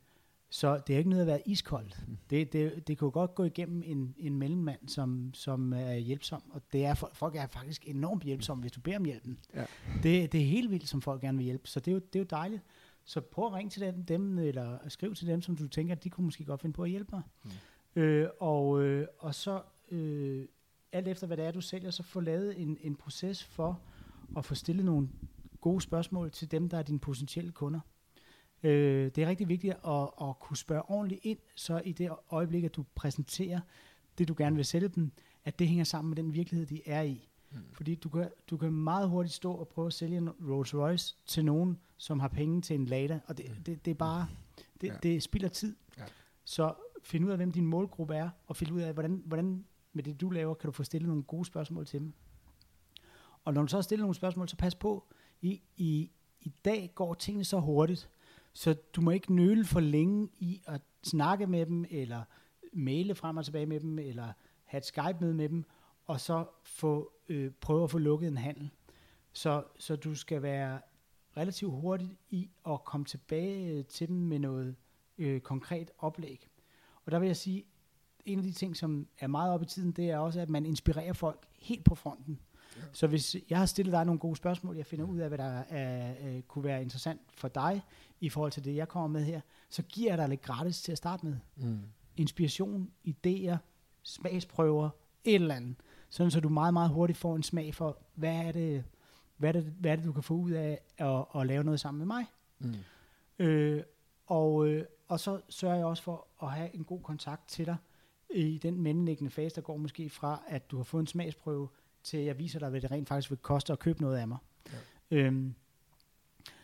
[0.49, 2.03] så det er ikke noget at være iskoldt.
[2.07, 2.17] Mm.
[2.29, 6.61] Det, det, det jo godt gå igennem en, en mellemmand, som, som er hjælpsom, og
[6.73, 9.39] det er, folk er faktisk enormt hjælpsomme, hvis du beder om hjælpen.
[9.55, 9.65] Ja.
[10.03, 12.15] Det, det er helt vildt, som folk gerne vil hjælpe, så det er jo, det
[12.15, 12.61] er jo dejligt.
[13.05, 16.03] Så prøv at ringe til dem, dem, eller skriv til dem, som du tænker, at
[16.03, 17.21] de kunne måske godt finde på at hjælpe dig.
[17.43, 18.01] Mm.
[18.01, 20.45] Øh, og, øh, og så, øh,
[20.91, 23.81] alt efter hvad det er, du sælger, så få lavet en, en proces for
[24.37, 25.09] at få stillet nogle
[25.61, 27.79] gode spørgsmål til dem, der er dine potentielle kunder.
[28.63, 32.63] Øh, det er rigtig vigtigt at, at kunne spørge ordentligt ind, så i det øjeblik,
[32.63, 33.59] at du præsenterer
[34.17, 35.11] det, du gerne vil sælge dem,
[35.45, 37.29] at det hænger sammen med den virkelighed, de er i.
[37.53, 37.59] Mm.
[37.73, 41.15] Fordi du kan, du kan meget hurtigt stå og prøve at sælge en Rolls Royce
[41.25, 44.27] til nogen, som har penge til en Lada, og det, det, det er bare,
[44.81, 44.97] det, Ja.
[45.03, 45.75] det spilder tid.
[45.97, 46.03] Ja.
[46.43, 46.73] Så
[47.03, 50.21] find ud af, hvem din målgruppe er, og find ud af, hvordan, hvordan med det,
[50.21, 52.13] du laver, kan du få stillet nogle gode spørgsmål til dem.
[53.43, 55.03] Og når du så har stillet nogle spørgsmål, så pas på.
[55.41, 58.09] I, i, I dag går tingene så hurtigt,
[58.53, 62.23] så du må ikke nøle for længe i at snakke med dem, eller
[62.73, 64.33] maile frem og tilbage med dem, eller
[64.63, 65.63] have et Skype-møde med dem,
[66.05, 68.69] og så få, øh, prøve at få lukket en handel.
[69.33, 70.79] Så, så du skal være
[71.37, 74.75] relativt hurtigt i at komme tilbage øh, til dem med noget
[75.17, 76.49] øh, konkret oplæg.
[77.05, 77.65] Og der vil jeg sige,
[78.25, 80.65] en af de ting, som er meget op i tiden, det er også, at man
[80.65, 82.39] inspirerer folk helt på fronten.
[82.77, 82.81] Ja.
[82.93, 85.63] Så hvis jeg har stillet dig nogle gode spørgsmål, jeg finder ud af, hvad der
[85.69, 87.81] er, øh, kunne være interessant for dig
[88.19, 90.91] i forhold til det, jeg kommer med her, så giver jeg dig lidt gratis til
[90.91, 91.37] at starte med.
[91.55, 91.79] Mm.
[92.17, 93.55] Inspiration, idéer,
[94.03, 94.89] smagsprøver,
[95.23, 95.75] et eller andet.
[96.13, 98.83] Sådan så du meget, meget hurtigt får en smag for, hvad er det,
[99.37, 101.79] hvad er det, hvad er det du kan få ud af at, at lave noget
[101.79, 102.25] sammen med mig.
[102.59, 102.73] Mm.
[103.45, 103.83] Øh,
[104.25, 107.77] og, øh, og så sørger jeg også for at have en god kontakt til dig
[108.33, 111.69] i den mellemliggende fase, der går måske fra, at du har fået en smagsprøve,
[112.03, 114.37] til jeg viser dig, hvad det rent faktisk vil koste at købe noget af mig.
[115.11, 115.17] Ja.
[115.17, 115.55] Øhm,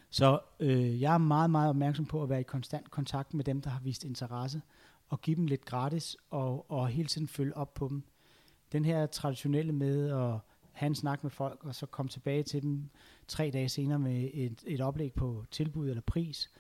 [0.10, 3.62] så øh, jeg er meget, meget opmærksom på at være i konstant kontakt med dem,
[3.62, 4.62] der har vist interesse,
[5.08, 8.04] og give dem lidt gratis, og, og hele tiden følge op på dem.
[8.72, 10.40] Den her traditionelle med at
[10.72, 12.90] have en snak med folk, og så komme tilbage til dem
[13.28, 16.52] tre dage senere med et, et oplæg på tilbud eller pris,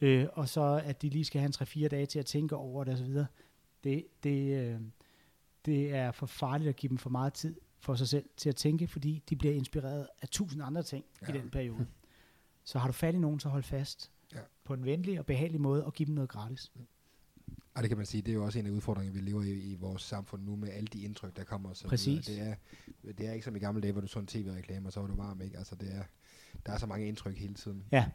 [0.00, 2.84] øh, og så at de lige skal have en 3-4 dage til at tænke over
[2.84, 3.14] det osv.,
[3.84, 4.80] det, det, øh,
[5.66, 8.56] det er for farligt at give dem for meget tid for sig selv til at
[8.56, 11.34] tænke, fordi de bliver inspireret af tusind andre ting ja.
[11.34, 11.86] i den periode.
[12.64, 14.40] Så har du fat i nogen, så hold fast Ja.
[14.64, 16.72] på en venlig og behagelig måde, og give dem noget gratis.
[17.78, 19.50] Og det kan man sige, det er jo også en af udfordringerne, vi lever i,
[19.50, 21.74] i vores samfund nu, med alle de indtryk, der kommer.
[21.74, 22.26] Så Præcis.
[22.26, 22.54] Det er,
[23.18, 25.06] det er ikke som i gamle dage, hvor du så en tv-reklame, og så var
[25.06, 25.58] du varm, ikke?
[25.58, 26.02] Altså, det er,
[26.66, 27.84] der er så mange indtryk hele tiden.
[27.92, 28.06] Ja,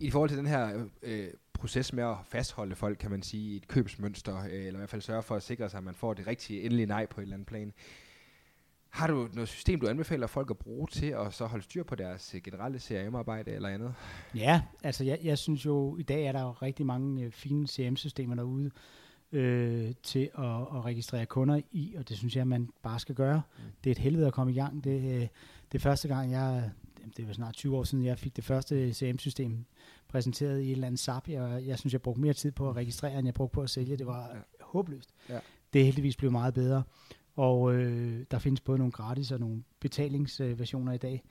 [0.00, 3.56] I forhold til den her øh, proces med at fastholde folk, kan man sige, i
[3.56, 6.14] et købsmønster, øh, eller i hvert fald sørge for at sikre sig, at man får
[6.14, 7.72] det rigtige endelige nej på et eller andet plan.
[8.96, 11.94] Har du noget system, du anbefaler folk at bruge til at så holde styr på
[11.94, 13.94] deres øh, generelle CRM-arbejde eller andet?
[14.34, 17.66] Ja, altså jeg, jeg synes jo, i dag er der jo rigtig mange øh, fine
[17.68, 18.70] CRM-systemer derude
[19.32, 23.42] øh, til at, at registrere kunder i, og det synes jeg, man bare skal gøre.
[23.58, 23.64] Mm.
[23.84, 24.84] Det er et helvede at komme i gang.
[24.84, 25.20] Det, øh,
[25.72, 26.70] det er første gang, jeg,
[27.16, 29.64] det var snart 20 år siden, jeg fik det første CRM-system
[30.08, 31.28] præsenteret i et eller andet SAP.
[31.28, 33.70] Jeg, jeg synes, jeg brugte mere tid på at registrere, end jeg brugte på at
[33.70, 33.96] sælge.
[33.96, 34.34] Det var Ja.
[34.34, 34.40] ja.
[34.60, 35.10] håbløst.
[35.28, 35.38] Ja.
[35.72, 36.82] Det er heldigvis blevet meget bedre.
[37.36, 41.24] Og øh, der findes både nogle gratis og nogle betalingsversioner i dag.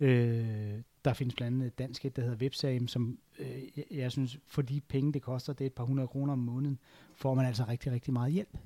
[0.00, 4.12] Øh, der findes blandt andet et dansk et, der hedder WebSam, som øh, jeg, jeg
[4.12, 6.78] synes, for de penge, det koster, det er et par hundrede kroner om måneden,
[7.16, 8.58] får man altså rigtig, rigtig meget hjælp.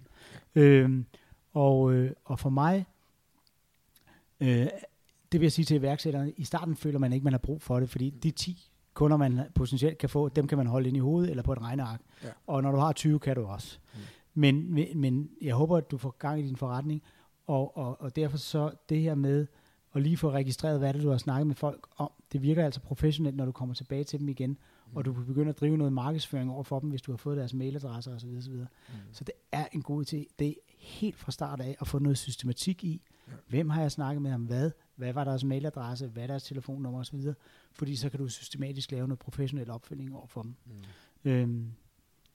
[0.55, 1.05] Øh,
[1.53, 2.87] og, øh, og for mig,
[4.41, 4.67] øh,
[5.33, 7.81] det vil jeg sige til iværksætterne, i starten føler man ikke, man har brug for
[7.81, 11.01] det, fordi de 10 kunder, man potentielt kan få, dem kan man holde ind i
[11.01, 12.01] hovedet eller på et regneark.
[12.25, 12.29] Ja.
[12.47, 13.79] Og når du har 20, kan du også.
[13.95, 14.01] Mm.
[14.39, 17.03] Men, men, men jeg håber, at du får gang i din forretning,
[17.47, 19.47] og, og, og derfor så det her med
[19.95, 22.81] at lige få registreret, hvad det du har snakket med folk om, det virker altså
[22.81, 24.97] professionelt, når du kommer tilbage til dem igen, mm.
[24.97, 27.37] og du kan begynde at drive noget markedsføring over for dem, hvis du har fået
[27.37, 28.29] deres mailadresser osv.
[28.39, 28.53] osv.
[28.53, 28.67] Mm.
[29.13, 30.25] Så det er en god idé.
[30.39, 33.33] Det er helt fra start af at få noget systematik i, ja.
[33.49, 37.01] hvem har jeg snakket med om hvad, hvad var deres mailadresse, hvad er deres telefonnummer
[37.01, 37.21] osv.,
[37.73, 40.55] fordi så kan du systematisk lave noget professionel opfølging over for dem.
[40.65, 41.31] Mm.
[41.31, 41.73] Øhm,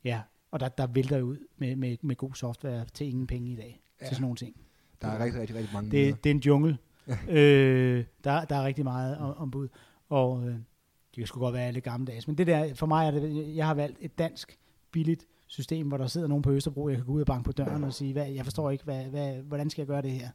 [0.04, 0.22] ja,
[0.52, 3.82] og der, der vælter ud med, med, med god software til ingen penge i dag,
[4.02, 4.06] ja.
[4.06, 4.56] Til sådan nogle ting.
[5.02, 5.92] Der er rigtig, rigtig, rigtig mange.
[5.92, 6.78] Det, det er en jungle.
[7.30, 9.68] øh, der, der er rigtig meget om, ombud,
[10.10, 13.12] og øh, det kan sgu godt være alle gammeldags, men det der, for mig er
[13.12, 14.58] det, jeg har valgt et dansk,
[14.92, 17.52] billigt system, hvor der sidder nogen på Østerbro, jeg kan gå ud og banke på
[17.52, 20.30] døren og sige, hvad, jeg forstår ikke, hvad, hvad, hvordan skal jeg gøre det her?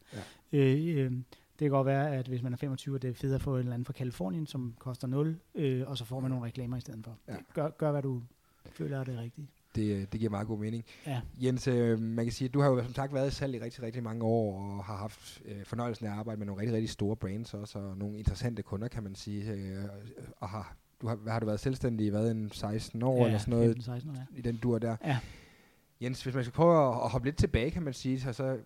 [0.53, 0.59] Ja.
[0.59, 1.11] Øh, øh,
[1.59, 3.55] det kan godt være, at hvis man er 25, er det er fedt at få
[3.55, 6.77] en eller anden fra Kalifornien, som koster 0, øh, og så får man nogle reklamer
[6.77, 7.19] i stedet for.
[7.29, 7.37] Ja.
[7.55, 8.23] Gør, gør, hvad du
[8.71, 9.49] føler er det rigtige.
[9.77, 10.85] Det, det giver meget god mening.
[11.07, 11.21] Ja.
[11.39, 13.61] Jens, øh, man kan sige, at du har jo som sagt været i salg i
[13.61, 16.75] rigtig, rigtig mange år, og har haft øh, fornøjelsen af at arbejde med nogle rigtig,
[16.75, 19.53] rigtig store brands også, og nogle interessante kunder, kan man sige.
[19.53, 19.85] Øh,
[20.37, 23.39] og har, du har, hvad har du været selvstændig i hvad, en 16 år eller
[23.39, 24.39] sådan noget, 15-16 år, ja.
[24.39, 24.97] i den dur der?
[25.05, 25.19] Ja.
[26.01, 28.59] Jens, hvis man skal prøve at, at hoppe lidt tilbage, kan man sige, så, så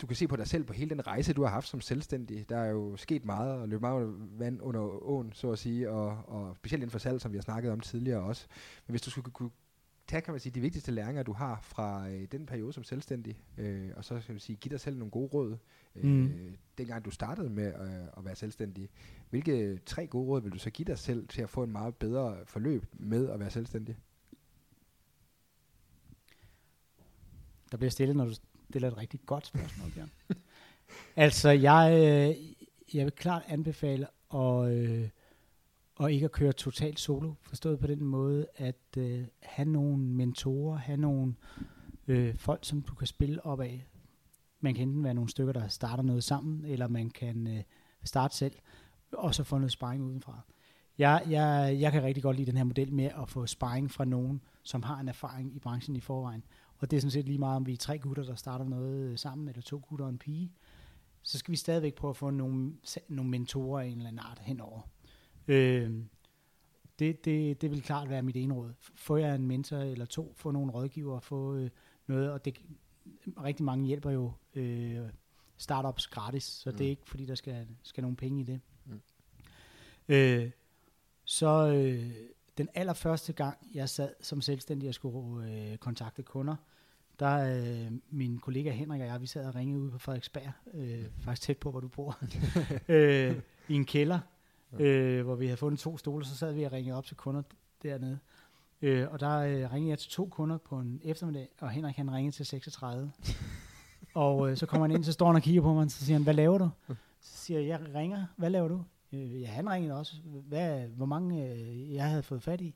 [0.00, 2.48] du kan se på dig selv på hele den rejse, du har haft som selvstændig.
[2.48, 6.18] Der er jo sket meget, og løbet meget vand under åen, så at sige, og,
[6.26, 8.46] og specielt inden for salg, som vi har snakket om tidligere også.
[8.86, 9.50] Men hvis du skulle kunne
[10.08, 13.38] tage, kan man sige, de vigtigste læringer, du har fra øh, den periode som selvstændig,
[13.58, 15.56] øh, og så skal man sige, give dig selv nogle gode råd,
[15.96, 16.56] øh, Mm.
[16.78, 18.88] dengang du startede med øh, at være selvstændig.
[19.30, 21.94] Hvilke tre gode råd vil du så give dig selv til at få en meget
[21.94, 23.96] bedre forløb med at være selvstændig?
[27.70, 28.34] Der bliver stillet, når du
[28.70, 30.10] stiller et rigtig godt spørgsmål, Bjørn.
[31.16, 32.44] altså, jeg, øh,
[32.94, 35.08] jeg vil klart anbefale at, øh,
[35.98, 40.76] og ikke at køre totalt solo, forstået på den måde, at øh, have nogle mentorer,
[40.76, 41.34] have nogle
[42.08, 43.86] øh, folk, som du kan spille op af.
[44.60, 47.62] Man kan enten være nogle stykker, der starter noget sammen, eller man kan øh,
[48.04, 48.54] starte selv,
[49.12, 50.40] og så få noget sparring udenfra.
[50.98, 54.04] Jeg, jeg, jeg kan rigtig godt lide den her model med at få sparring fra
[54.04, 56.44] nogen, som har en erfaring i branchen i forvejen.
[56.78, 59.10] Og det er sådan set lige meget, om vi er tre gutter, der starter noget
[59.10, 60.52] øh, sammen, eller to gutter og en pige.
[61.22, 62.72] Så skal vi stadigvæk prøve at få nogle,
[63.08, 64.80] nogle mentorer af en eller anden art henover.
[65.48, 65.90] Øh,
[66.98, 68.72] det, det, det vil klart være mit ene råd.
[68.80, 71.70] Få jer en mentor eller to, få nogle rådgiver, få øh,
[72.06, 72.60] noget, og det,
[73.42, 74.98] rigtig mange hjælper jo øh,
[75.56, 76.76] startups gratis, så mm.
[76.76, 78.60] det er ikke fordi, der skal, skal nogle penge i det.
[78.84, 79.00] Mm.
[80.08, 80.50] Øh,
[81.24, 82.12] så øh,
[82.58, 86.56] den allerførste gang, jeg sad som selvstændig og skulle øh, kontakte kunder,
[87.18, 91.04] der øh, min kollega Henrik og jeg, vi sad og ringede ud på Frederiksberg, øh,
[91.20, 92.18] faktisk tæt på, hvor du bor,
[92.88, 93.36] øh,
[93.68, 94.20] i en kælder,
[94.72, 97.42] øh, hvor vi havde fundet to stole, så sad vi og ringede op til kunder
[97.82, 98.18] dernede.
[98.82, 102.12] Øh, og der øh, ringede jeg til to kunder på en eftermiddag, og Henrik han
[102.12, 103.12] ringede til 36.
[104.14, 106.04] og øh, så kommer han ind, så står han og kigger på mig, og så
[106.04, 106.68] siger han, hvad laver du?
[107.20, 108.84] Så siger jeg, jeg ringer, hvad laver du?
[109.12, 110.14] Øh, ja, han ringede også.
[110.24, 112.74] Hvad, hvor mange øh, jeg havde fået fat i?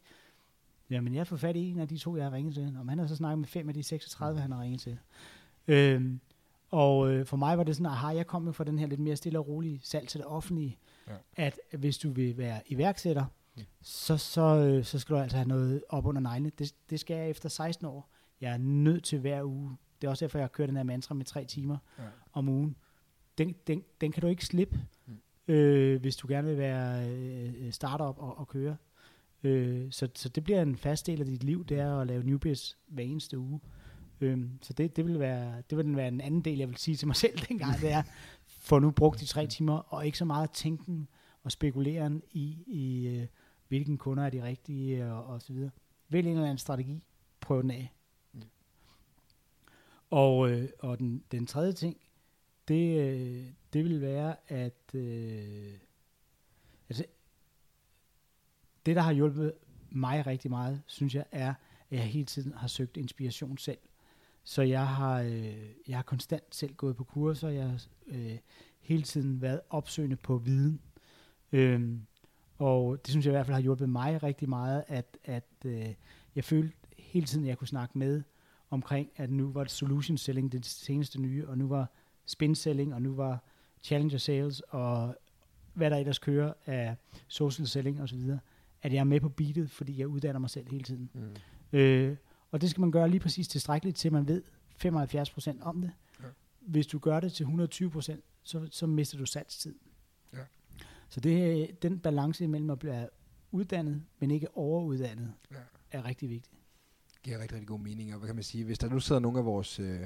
[0.91, 2.77] Jamen, jeg har fået fat i en af de to, jeg har ringet til.
[2.79, 4.99] Og han har så snakket med fem af de 36, han har ringet til.
[5.69, 6.21] Øhm,
[6.71, 9.01] og øh, for mig var det sådan, aha, jeg kom jo fra den her lidt
[9.01, 10.79] mere stille og rolige salg til det offentlige,
[11.09, 11.13] ja.
[11.37, 13.25] at hvis du vil være iværksætter,
[13.83, 16.51] så, så, øh, så skal du altså have noget op under neglene.
[16.59, 18.11] Det, det skal jeg efter 16 år.
[18.41, 19.77] Jeg er nødt til hver uge.
[20.01, 22.03] Det er også derfor, jeg har kørt den her mantra med tre timer Ja.
[22.03, 22.09] ja.
[22.33, 22.77] om ugen.
[23.39, 25.13] Den, den, den kan du ikke slippe, Mm.
[25.47, 25.55] mm.
[25.55, 28.77] øh, hvis du gerne vil være øh, startup og, og køre.
[29.43, 32.23] Øh, så, så det bliver en fast del af dit liv, det er at lave
[32.25, 33.61] newbies hver eneste uge.
[34.21, 36.97] Øhm, så det, det, vil være, det vil være en anden del, jeg vil sige
[36.97, 38.03] til mig selv dengang, det er,
[38.63, 41.09] få nu brugt de tre timer, og ikke så meget tænken
[41.43, 43.27] og spekuleren i, i øh,
[43.69, 45.71] hvilken kunder er de rigtige, og, og så videre.
[46.09, 47.07] Vælg en eller anden strategi,
[47.41, 47.93] prøv den af.
[48.33, 48.43] Mm.
[50.11, 51.97] Og, øh, og den, den tredje ting,
[52.69, 55.73] det, øh, det vil være, at øh,
[56.89, 57.05] altså,
[58.87, 59.53] det, der har hjulpet
[59.91, 61.55] mig rigtig meget, synes jeg, er,
[61.91, 63.79] at jeg hele tiden har søgt inspiration selv.
[64.45, 65.55] Så jeg har, øh,
[65.89, 68.39] jeg har konstant selv gået på kurser, jeg har øh,
[68.81, 70.81] hele tiden været opsøgende på viden.
[71.53, 72.07] Øhm,
[72.59, 75.95] og det synes jeg i hvert fald har hjulpet mig rigtig meget, at, at øh,
[76.35, 78.23] jeg følte hele tiden, at jeg kunne snakke med
[78.71, 81.91] omkring, at nu var det solution selling det seneste nye, og nu var
[82.27, 83.45] spin selling, og nu var
[83.83, 85.17] challenger sales, og
[85.75, 86.97] hvad der ellers kører af
[87.29, 88.21] social selling osv.,
[88.83, 91.11] at jeg er med på beatet, fordi jeg uddanner mig selv hele tiden.
[91.15, 91.79] Mm.
[91.79, 92.17] Øh,
[92.53, 94.43] og det skal man gøre lige præcis tilstrækkeligt til, man ved
[94.85, 95.91] 75% om det.
[96.21, 96.27] Ja.
[96.61, 99.75] Hvis du gør det til 120%, så, så mister du salgstid.
[100.33, 100.39] Ja.
[101.09, 103.09] Så det, er- den balance imellem at blive
[103.51, 105.57] uddannet, men ikke overuddannet, Ja.
[105.91, 106.53] er rigtig vigtig.
[107.23, 108.13] giver rigtig, rigtig god mening.
[108.13, 110.01] Og hvad kan man sige, hvis der nu sidder nogle af vores, øh,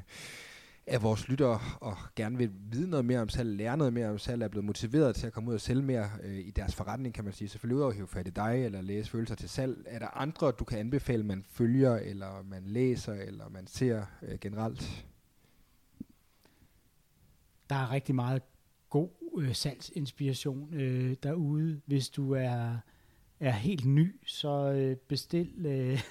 [0.87, 4.19] af vores lyttere og gerne vil vide noget mere om salg, lære noget mere om
[4.19, 7.15] salg, er blevet motiveret til at komme ud og sælge mere øh, i deres forretning,
[7.15, 7.49] kan man sige.
[7.49, 9.85] Selvfølgelig udover at hive fat i dig, eller læse følelser til salg.
[9.87, 14.39] Er der andre, du kan anbefale, man følger, eller man læser, eller man ser øh,
[14.39, 15.07] generelt?
[17.71, 18.43] Der er rigtig meget
[18.91, 21.81] god øh, salgsinspiration øh, derude.
[21.87, 22.77] Hvis du er,
[23.41, 26.03] er helt ny, så øh, bestil øh,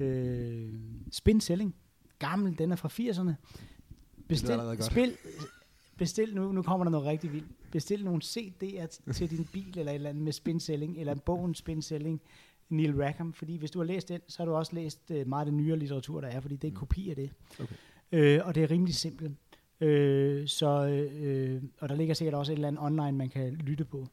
[0.06, 0.72] øh,
[1.10, 1.74] Spin Selling.
[2.18, 3.32] Gammel, den er fra 80'erne.
[4.28, 4.84] Bestil, allerede godt.
[4.84, 5.16] spil,
[5.96, 7.70] bestil nu, nu kommer der noget rigtig vildt.
[7.70, 11.18] Bestil nogle CD'er til din bil, eller et eller andet med Spin Selling, eller en
[11.18, 12.20] bogen Spin Selling,
[12.68, 13.32] Neil Rackham.
[13.32, 15.56] Fordi hvis du har læst den, så har du også læst øh, meget af den
[15.56, 17.30] nyere litteratur, der er, fordi det er en kopi af det.
[17.60, 17.74] Okay.
[18.12, 19.32] Øh, og det er rimelig simpelt.
[19.80, 23.84] Øh, så, øh, og der ligger sikkert også et eller andet online, man kan lytte
[23.84, 24.06] på.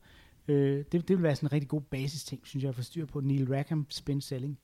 [0.47, 2.81] Øh, det, det vil være sådan en rigtig god basis ting, synes jeg, at få
[2.81, 3.19] styr på.
[3.19, 4.59] Neil Rackham, Spin Selling.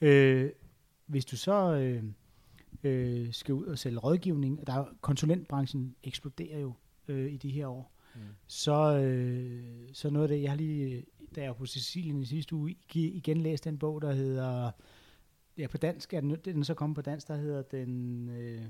[0.00, 0.06] Mm.
[0.06, 0.50] Øh,
[1.06, 2.02] hvis du så øh,
[2.84, 6.72] øh, skal ud og sælge rådgivning, der er, konsulentbranchen eksploderer jo
[7.08, 8.20] øh, i de her år, mm.
[8.46, 9.62] så, øh,
[9.92, 11.04] så noget af det, jeg har lige,
[11.34, 14.70] da jeg var på Sicilien i sidste uge, ig- igen læst den bog, der hedder,
[15.58, 18.28] ja på dansk, er den, den er så kommet på dansk, der hedder den...
[18.28, 18.62] Øh,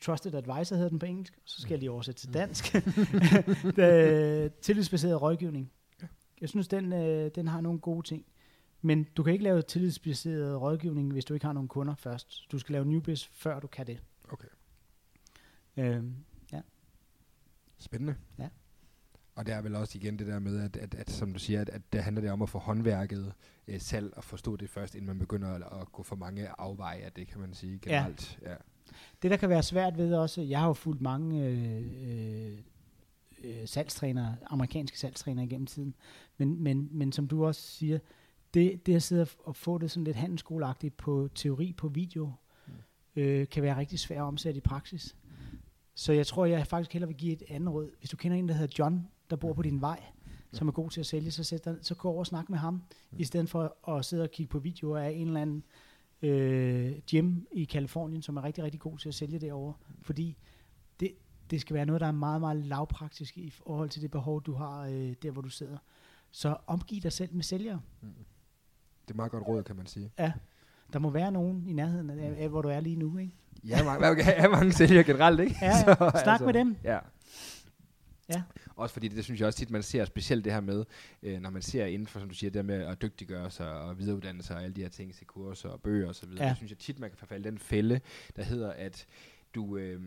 [0.00, 2.72] Trusted Advisor hedder den på engelsk, og så skal jeg lige oversætte til dansk.
[3.76, 5.70] Det- Tillidsbaseret rådgivning.
[6.40, 8.24] Jeg synes, den, øh, den har nogle gode ting.
[8.82, 12.46] Men du kan ikke lave tillidsbaseret rådgivning, hvis du ikke har nogle kunder først.
[12.52, 14.02] Du skal lave newbies, før du kan det.
[14.28, 14.48] Okay.
[15.76, 16.14] Øhm,
[17.80, 18.14] Spændende.
[18.38, 18.48] Ja.
[19.34, 21.60] Og det er vel også igen det der med, at, at, at som du siger,
[21.60, 23.32] at, at det handler det om at få håndværket
[23.68, 27.00] øh, salg og forstå det først, inden man begynder at, at gå for mange afveje
[27.00, 28.38] af det, kan man sige generelt.
[28.42, 28.50] Ja.
[28.50, 28.56] ja.
[29.22, 32.58] Det, der kan være svært ved også, jeg har jo fulgt mange øh, øh,
[33.44, 35.94] øh, salgstrænere, amerikanske salgstrænere igennem tiden,
[36.36, 37.98] men, men, men som du også siger,
[38.54, 42.32] det, det at sidde og- få det sådan lidt handelsskoleagtigt på teori på video,
[43.16, 45.16] øh, kan være rigtig svært at omsætte i praksis.
[45.94, 47.90] Så jeg tror, jeg faktisk hellere vil give et andet råd.
[47.98, 50.02] Hvis du kender en, der hedder John, der bor på din vej,
[50.52, 52.58] som er god til at sælge, så, sæt dig, så gå over og snak med
[52.58, 52.82] ham,
[53.18, 55.64] i stedet for at sidde og kigge på videoer af en eller anden
[56.22, 59.74] øh, gym i Kalifornien, som er rigtig, rigtig god til at sælge derovre.
[60.02, 60.36] Fordi
[61.00, 61.10] det,
[61.50, 64.52] det skal være noget, der er meget, meget lavpraktisk i forhold til det behov, du
[64.54, 65.78] har øh, der, hvor du sidder.
[66.30, 67.80] Så omgiv dig selv med sælgere.
[69.10, 70.12] Det er meget godt råd, kan man sige.
[70.18, 70.32] Ja.
[70.92, 73.32] Der må være nogen i nærheden af, af hvor du er lige nu, ikke?
[73.64, 75.56] Ja, mange, ja, mange sælger generelt, ikke?
[75.62, 76.10] Ja, ja.
[76.24, 76.76] Snak med dem.
[76.84, 76.98] Ja.
[78.28, 78.42] Ja.
[78.76, 80.84] Også fordi det, det synes jeg også tit, man ser specielt det her med,
[81.22, 83.98] øh, når man ser inden for, som du siger, det med at dygtiggøre sig og
[83.98, 86.44] videreuddanne sig og alle de her ting til kurser og bøger og så videre.
[86.44, 86.48] Ja.
[86.48, 88.00] Det synes jeg tit, man kan forfalde den fælde,
[88.36, 89.06] der hedder, at
[89.54, 90.00] du øh,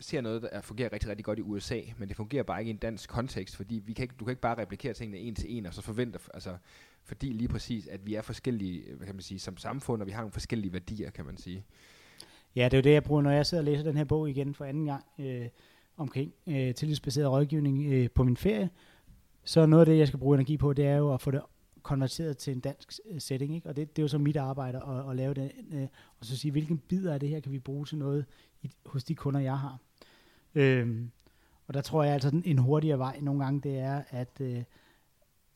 [0.00, 2.68] ser noget, der er- fungerer rigtig, rigtig godt i USA, men det fungerer bare ikke
[2.68, 5.34] i en dansk kontekst, fordi vi kan ikke, du kan ikke bare replikere tingene en
[5.34, 6.56] til en, og så forvente, altså,
[7.04, 10.12] fordi lige præcis, at vi er forskellige, hvad kan man sige, som samfund, og vi
[10.12, 11.64] har nogle forskellige værdier, kan man sige.
[12.56, 14.30] Ja, det er jo det, jeg bruger, når jeg sidder og læser den her bog
[14.30, 15.48] igen for anden gang øh,
[15.96, 18.70] omkring øh, tillidsbaseret rådgivning øh, på min ferie.
[19.44, 21.42] Så noget af det, jeg skal bruge energi på, det er jo at få det
[21.82, 23.54] konverteret til en dansk øh, setting.
[23.54, 23.68] Ikke?
[23.68, 25.52] Og det, det er jo så mit arbejde at, at lave det.
[25.72, 25.86] Øh,
[26.20, 28.24] og så sige, hvilken bid af det her kan vi bruge til noget
[28.62, 29.78] i, hos de kunder, jeg har.
[30.54, 31.10] Øhm,
[31.66, 34.64] og der tror jeg altså, en hurtigere vej nogle gange, det er at, øh,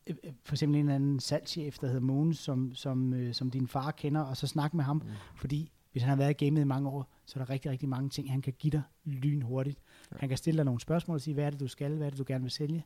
[0.07, 3.51] øh, øh, for eksempel en eller anden salgschef, der hedder Mogens, som, som, øh, som
[3.51, 5.11] din far kender, og så snakke med ham, mm.
[5.37, 7.89] fordi hvis han har været i gamet i mange år, så er der rigtig, rigtig
[7.89, 9.79] mange ting, han kan give dig lyn hurtigt.
[10.13, 10.17] Ja.
[10.21, 12.11] Han kan stille dig nogle spørgsmål og sige, hvad er det, du skal, hvad er
[12.11, 12.85] det, du gerne vil sælge?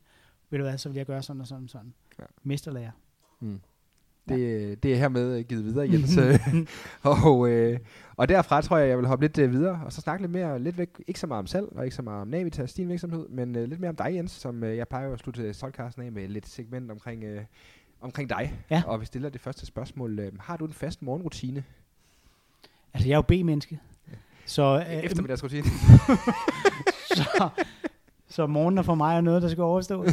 [0.49, 1.93] Ved du hvad, så vil jeg gøre sådan og sådan og sådan.
[2.19, 2.23] Ja.
[2.43, 2.91] Mesterlærer.
[3.39, 3.61] Mm.
[4.29, 6.17] Det, det er hermed givet videre, Jens.
[7.25, 7.79] og, øh,
[8.17, 10.59] og derfra tror jeg, jeg vil hoppe lidt øh, videre, og så snakke lidt mere,
[10.59, 13.27] lidt væk, ikke så meget om salg, og ikke så meget om Navitas, din virksomhed,
[13.29, 16.11] men øh, lidt mere om dig, Jens, som øh, jeg plejer at slutte podcasten af
[16.11, 17.41] med lidt segment omkring, øh,
[18.01, 18.53] omkring dig.
[18.69, 18.83] Ja.
[18.85, 20.19] Og vi stiller det første spørgsmål.
[20.19, 21.63] Øh, har du en fast morgenrutine?
[22.93, 23.79] Altså, jeg er jo B-menneske.
[24.45, 25.63] Så, øh, Eftermiddagsrutine?
[27.17, 27.49] så,
[28.29, 30.09] så morgenen for mig er noget, der skal overstås.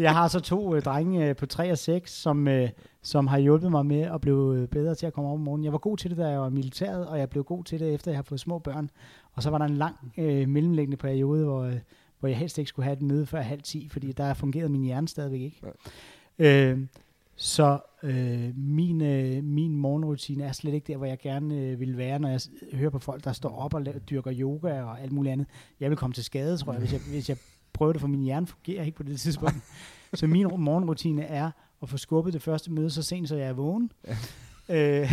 [0.00, 2.68] Jeg har så to øh, drenge øh, på 3 og 6, som, øh,
[3.02, 5.64] som har hjulpet mig med at blive øh, bedre til at komme op om morgenen.
[5.64, 7.80] Jeg var god til det, da jeg var i militæret, og jeg blev god til
[7.80, 8.90] det, efter jeg har fået små børn.
[9.32, 11.78] Og så var der en lang øh, mellemliggende periode, hvor, øh,
[12.20, 14.82] hvor jeg helst ikke skulle have et møde før halv 10, fordi der fungerede min
[14.82, 15.62] hjerne stadigvæk ikke.
[16.38, 16.78] Øh,
[17.36, 21.96] så øh, min, øh, min morgenrutine er slet ikke der, hvor jeg gerne øh, vil
[21.96, 22.40] være, når jeg
[22.72, 25.46] hører på folk, der står op og laver, dyrker yoga og alt muligt andet.
[25.80, 27.36] Jeg vil komme til skade, tror jeg, hvis jeg, hvis jeg
[27.72, 29.56] prøver det, for min hjerne fungerer ikke på det tidspunkt.
[30.14, 31.50] så min ru- morgenrutine er
[31.82, 33.92] at få skubbet det første møde så sent, så jeg er vågen.
[34.68, 35.12] øh,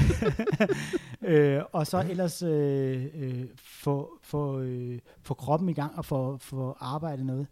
[1.32, 6.38] øh, og så ellers øh, øh, få, få, øh, få kroppen i gang og få,
[6.38, 7.48] få arbejdet noget.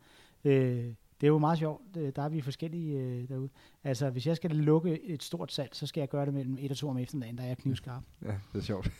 [0.45, 1.81] Øh, det er jo meget sjovt.
[2.15, 3.49] Der er vi forskellige øh, derude.
[3.83, 6.71] Altså, hvis jeg skal lukke et stort salg, så skal jeg gøre det mellem 1
[6.71, 8.01] og 2 om eftermiddagen, der er jeg knivskarp.
[8.25, 8.85] Ja, det er sjovt.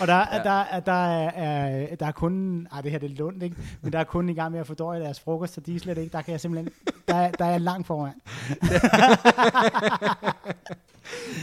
[0.00, 0.42] og der, ja.
[0.42, 3.56] der, er- der, er, er, der er kun, ej det her det er lundt, ikke?
[3.82, 5.98] men der er kun i gang med at fordøje deres frokost, så de er slet
[5.98, 6.72] ikke, der kan jeg simpelthen,
[7.08, 8.12] der, er- der er jeg langt foran.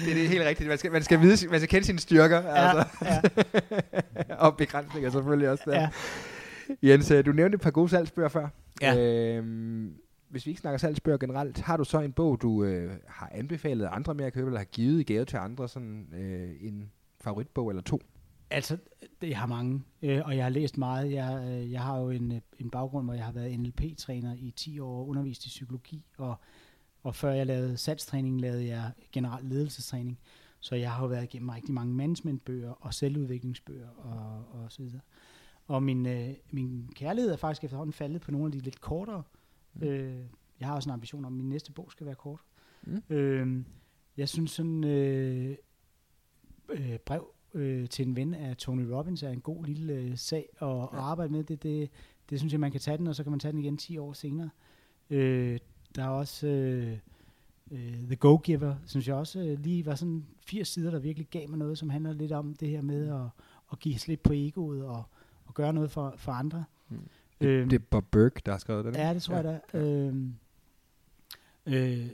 [0.06, 0.70] det er det helt rigtigt.
[0.70, 2.70] Man skal, man skal, vide, man skal kende sine styrker, ja.
[2.70, 2.86] altså.
[3.06, 3.22] ja.
[4.46, 5.80] og begrænsninger selvfølgelig også der.
[5.82, 5.90] Ja.
[6.84, 8.48] Jens, øh, du nævnte et par gode salgsbøger før.
[8.82, 8.98] Ja.
[9.38, 9.96] Øhm,
[10.30, 13.90] hvis vi ikke snakker salgsbøger generelt, har du så en bog, du øh, har anbefalet
[13.92, 16.92] andre med at købe, eller har givet i gave til andre, sådan øh, en
[17.22, 18.00] favoritbog eller to?
[18.50, 18.78] Altså,
[19.22, 21.12] det, jeg har mange, øh, og jeg har læst meget.
[21.12, 24.54] Jeg, øh, jeg har jo en, øh, en baggrund, hvor jeg har været NLP-træner i
[24.56, 26.36] 10 år og undervist i psykologi, og,
[27.04, 30.20] og før jeg lavede salgstræning, lavede jeg generelt ledelsestræning.
[30.60, 35.02] Så jeg har jo været igennem rigtig mange managementbøger og selvudviklingsbøger og, og så videre.
[35.68, 39.24] Og min, øh, min kærlighed er faktisk efterhånden faldet på nogle af de lidt kortere.
[39.74, 39.88] Mm.
[39.88, 40.26] Øh,
[40.60, 42.40] jeg har også en ambition om, at min næste bog skal være kort.
[42.84, 43.16] Mm.
[43.16, 43.64] Øh,
[44.18, 45.56] jeg synes sådan, øh,
[46.70, 50.50] øh, brev øh, til en ven af Tony Robbins er en god lille øh, sag
[50.62, 50.84] at, ja.
[50.84, 51.44] at arbejde med.
[51.44, 51.90] Det, det,
[52.30, 53.98] det synes jeg, man kan tage den, og så kan man tage den igen 10
[53.98, 54.50] år senere.
[55.10, 55.60] Øh,
[55.96, 56.98] der er også øh,
[57.72, 61.50] øh, The Go-Giver, synes jeg også øh, lige var sådan 80 sider, der virkelig gav
[61.50, 64.86] mig noget, som handler lidt om det her med at, at give slip på egoet
[64.86, 65.04] og,
[65.54, 66.64] og gøre noget for, for andre.
[66.90, 66.98] Mm.
[67.42, 68.96] Øhm, Det er Bob Burke, der har skrevet den.
[68.96, 69.50] Ja, det tror ja.
[69.50, 69.78] jeg da.
[69.80, 70.36] Øhm,
[71.66, 72.08] øh,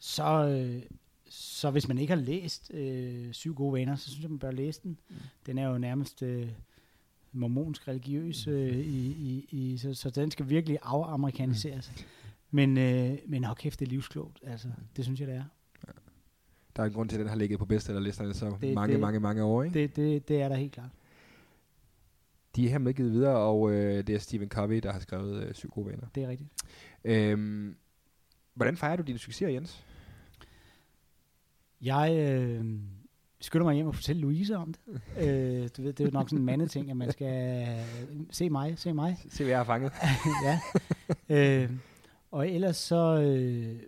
[0.00, 0.82] så, øh,
[1.28, 4.50] så hvis man ikke har læst øh, Syv gode vaner, så synes jeg, man bør
[4.50, 4.98] læse den.
[5.08, 5.14] Mm.
[5.46, 6.48] Den er jo nærmest øh,
[7.32, 11.92] mormonsk religiøs, øh, i, i, i, så, så den skal virkelig afamerikkaniseres.
[11.96, 12.02] Mm.
[12.50, 14.38] Men, øh, men hold kæft, det er livsklogt.
[14.46, 15.44] Altså, det synes jeg, det er.
[16.76, 19.00] Der er en grund til, at den har ligget på bestsellerlisterne så Det- mange, det-
[19.00, 19.62] mange, mange år.
[19.62, 19.74] Ikke?
[19.82, 20.90] Det, det, det er der helt klart.
[22.56, 25.54] De er her medgivet videre, og øh, det er Stephen Covey, der har skrevet øh,
[25.54, 26.06] Syv gode vaner.
[26.14, 26.50] Det er rigtigt.
[27.04, 27.76] Øhm,
[28.54, 29.84] hvordan fejrer du dine succeser, Jens?
[31.82, 32.64] Jeg øh,
[33.40, 35.00] skynder mig hjem og fortælle Louise om det.
[35.28, 38.50] øh, du ved, det er jo nok sådan en mandeting, at man skal øh, se
[38.50, 39.24] mig, se mig.
[39.28, 39.92] Se, hvad jeg har fanget.
[40.46, 40.60] ja.
[41.28, 41.70] Øh,
[42.30, 43.80] og ellers så øh,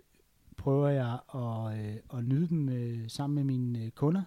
[0.57, 4.21] prøver jeg at, øh, at nyde dem øh, sammen med mine øh, kunder.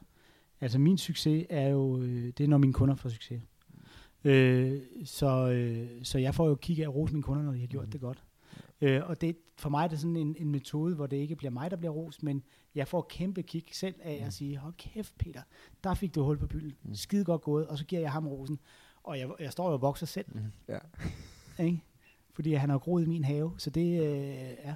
[0.61, 3.43] Altså min succes er jo, øh, det er når mine kunder får succes.
[4.25, 7.67] Øh, så, øh, så jeg får jo kig af rose mine kunder, når de har
[7.67, 8.23] gjort det godt.
[8.81, 11.51] Øh, og det, for mig er det sådan en, en metode, hvor det ikke bliver
[11.51, 12.43] mig, der bliver rost, men
[12.75, 15.43] jeg får kæmpe kick selv af at sige, hold kæft Peter,
[15.85, 16.95] der fik du hul på bylden.
[16.95, 18.59] Skide godt gået, og så giver jeg ham rosen.
[19.03, 20.27] Og jeg, jeg står jo og vokser selv,
[20.69, 20.79] Ja.
[21.65, 21.83] ikke?
[22.35, 24.75] fordi han har groet i min have, så det øh, er...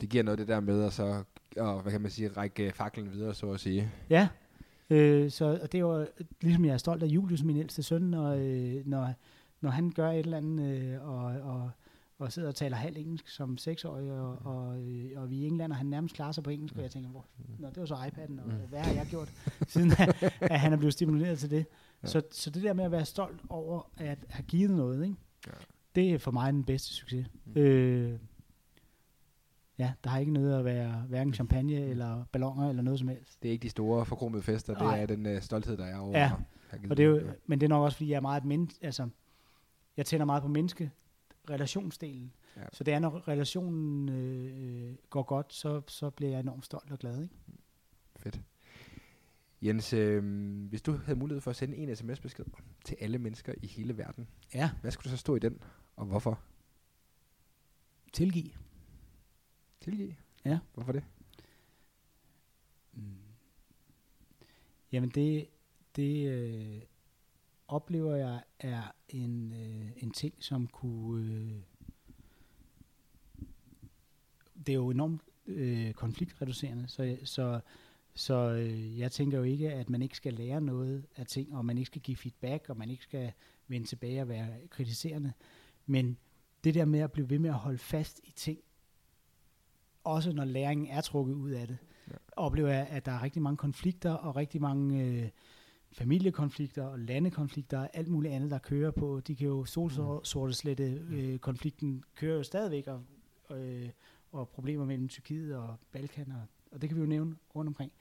[0.00, 1.24] Det giver noget det der med at så,
[1.56, 3.90] og, hvad kan man sige, række faklen videre, så at sige.
[4.10, 4.28] Ja,
[4.90, 6.06] øh, så og det er jo
[6.40, 9.12] ligesom jeg er stolt af Julius, min ældste søn, når, øh, når,
[9.60, 11.70] når han gør et eller andet, øh, og, og,
[12.18, 15.46] og sidder og taler halv engelsk som seksårig, og, og, øh, og vi er i
[15.46, 17.26] England, og han nærmest klarer sig på engelsk, og jeg tænker, hvor,
[17.58, 19.32] Nå, det var så iPad'en, og hvad har jeg gjort,
[19.68, 21.66] siden at, at han er blevet stimuleret til det.
[22.02, 22.08] Ja.
[22.08, 25.16] Så, så det der med at være stolt over at have givet noget, ikke?
[25.46, 25.52] Ja.
[25.94, 27.26] det er for mig den bedste succes.
[27.56, 28.12] Øh,
[29.80, 33.42] ja, der har ikke noget at være hverken champagne eller ballonger eller noget som helst.
[33.42, 35.02] Det er ikke de store forkromede fester, det Nej.
[35.02, 36.18] er den øh, stolthed, der er over.
[36.18, 36.32] Ja,
[36.90, 38.70] Og det er jo, men det er nok også, fordi jeg er meget et men,
[38.82, 39.08] altså,
[39.96, 40.90] jeg tænder meget på menneske
[41.50, 42.32] relationsdelen.
[42.56, 42.62] Ja.
[42.72, 46.98] Så det er, når relationen øh, går godt, så, så bliver jeg enormt stolt og
[46.98, 47.22] glad.
[47.22, 47.34] Ikke?
[48.16, 48.40] Fedt.
[49.62, 50.24] Jens, øh,
[50.68, 52.44] hvis du havde mulighed for at sende en sms-besked
[52.84, 55.58] til alle mennesker i hele verden, Ja, hvad skulle der så stå i den,
[55.96, 56.40] og hvorfor?
[58.12, 58.50] tilgiv.
[59.80, 60.16] Tilgive?
[60.44, 60.58] Ja.
[60.74, 61.04] Hvorfor det?
[64.92, 65.48] Jamen det,
[65.96, 66.82] det øh,
[67.68, 71.24] oplever jeg er en, øh, en ting, som kunne...
[71.24, 71.60] Øh,
[74.66, 77.60] det er jo enormt øh, konfliktreducerende, så, så,
[78.14, 81.64] så øh, jeg tænker jo ikke, at man ikke skal lære noget af ting, og
[81.64, 83.32] man ikke skal give feedback, og man ikke skal
[83.68, 85.32] vende tilbage og være kritiserende.
[85.86, 86.16] Men
[86.64, 88.58] det der med at blive ved med at holde fast i ting,
[90.04, 91.78] også når læringen er trukket ud af det,
[92.10, 92.14] ja.
[92.36, 95.28] oplever jeg, at der er rigtig mange konflikter, og rigtig mange øh,
[95.92, 99.20] familiekonflikter, og landekonflikter, og alt muligt andet, der kører på.
[99.20, 103.02] De kan jo solsorteslette øh, konflikten kører jo stadigvæk, og,
[103.58, 103.88] øh,
[104.32, 106.42] og problemer mellem Tyrkiet og Balkan, og,
[106.72, 107.92] og det kan vi jo nævne rundt omkring.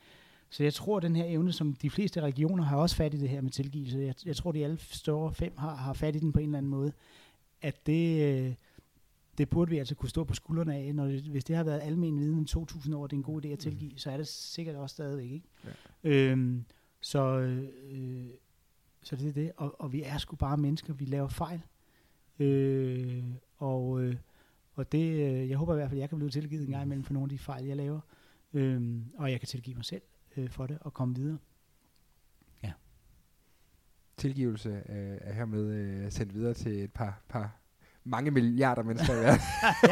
[0.49, 3.17] Så jeg tror, at den her evne, som de fleste regioner har også fat i
[3.17, 6.19] det her med tilgivelse, jeg, jeg tror, de alle store fem har, har fat i
[6.19, 6.91] den på en eller anden måde,
[7.61, 8.53] at det, øh,
[9.39, 10.95] det burde vi altså kunne stå på skuldrene af.
[10.95, 13.45] Når det, hvis det har været almen viden i 2.000 år, det er en god
[13.45, 15.31] idé at tilgive, så er det sikkert også stadigvæk.
[15.31, 15.47] Ikke?
[16.03, 16.09] Ja.
[16.09, 16.65] Øhm,
[17.01, 17.39] så,
[17.91, 18.29] øh,
[19.03, 19.51] så det er det.
[19.57, 21.61] Og, og vi er sgu bare mennesker, vi laver fejl.
[22.39, 23.23] Øh,
[23.57, 24.15] og, øh,
[24.73, 26.83] og det, øh, jeg håber i hvert fald, at jeg kan blive tilgivet en gang
[26.83, 27.99] imellem for nogle af de fejl, jeg laver.
[28.53, 30.01] Øh, og jeg kan tilgive mig selv
[30.37, 31.37] øh, for det og komme videre.
[34.19, 37.58] Tilgivelse øh, er hermed øh, sendt videre til et par, par
[38.09, 39.41] mange milliarder mennesker i verden.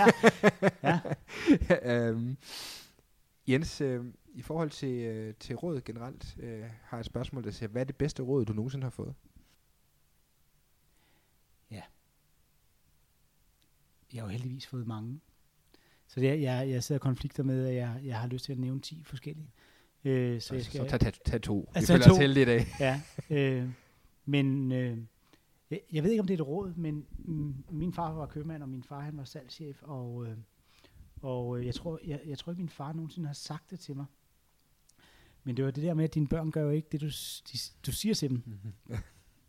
[0.84, 0.99] ja.
[1.84, 2.09] ja.
[2.09, 2.38] øhm,
[3.47, 7.51] Jens, øh, i forhold til, øh, til råd generelt, øh, har jeg et spørgsmål, der
[7.51, 9.13] siger, hvad er det bedste råd, du nogensinde har fået?
[14.13, 15.20] Jeg har jo heldigvis fået mange.
[16.07, 18.51] Så det, er- jeg, jeg sidder og konflikter med, at jeg, jeg har lyst til
[18.51, 19.51] at nævne 10 forskellige.
[20.03, 21.57] Øh, så jeg skal, Så tag, tag, tag to.
[21.59, 22.11] Vi Altså, føler to.
[22.11, 22.65] os heldige i dag.
[22.80, 23.70] Ja, øh,
[24.26, 24.97] men øh,
[25.72, 27.07] jeg, jeg ved ikke, om det er et råd, men
[27.70, 30.38] min far var købmand, og min far han var salgschef, og, øh,
[31.22, 33.95] og øh, jeg, tror, jeg, jeg tror ikke, min far nogensinde har sagt det til
[33.95, 34.05] mig.
[35.43, 37.07] Men det var det der med, at dine børn gør jo ikke det, du,
[37.51, 38.43] de, du siger til dem.
[38.45, 38.97] Mm-hmm.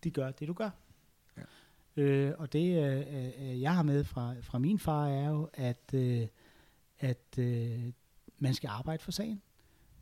[0.05, 0.71] De gør det, du gør.
[1.37, 1.43] Ja.
[2.03, 5.95] Øh, og det, øh, øh, jeg har med fra, fra min far, er jo, at,
[5.95, 6.27] øh,
[6.99, 7.93] at øh,
[8.39, 9.43] man skal arbejde for sagen.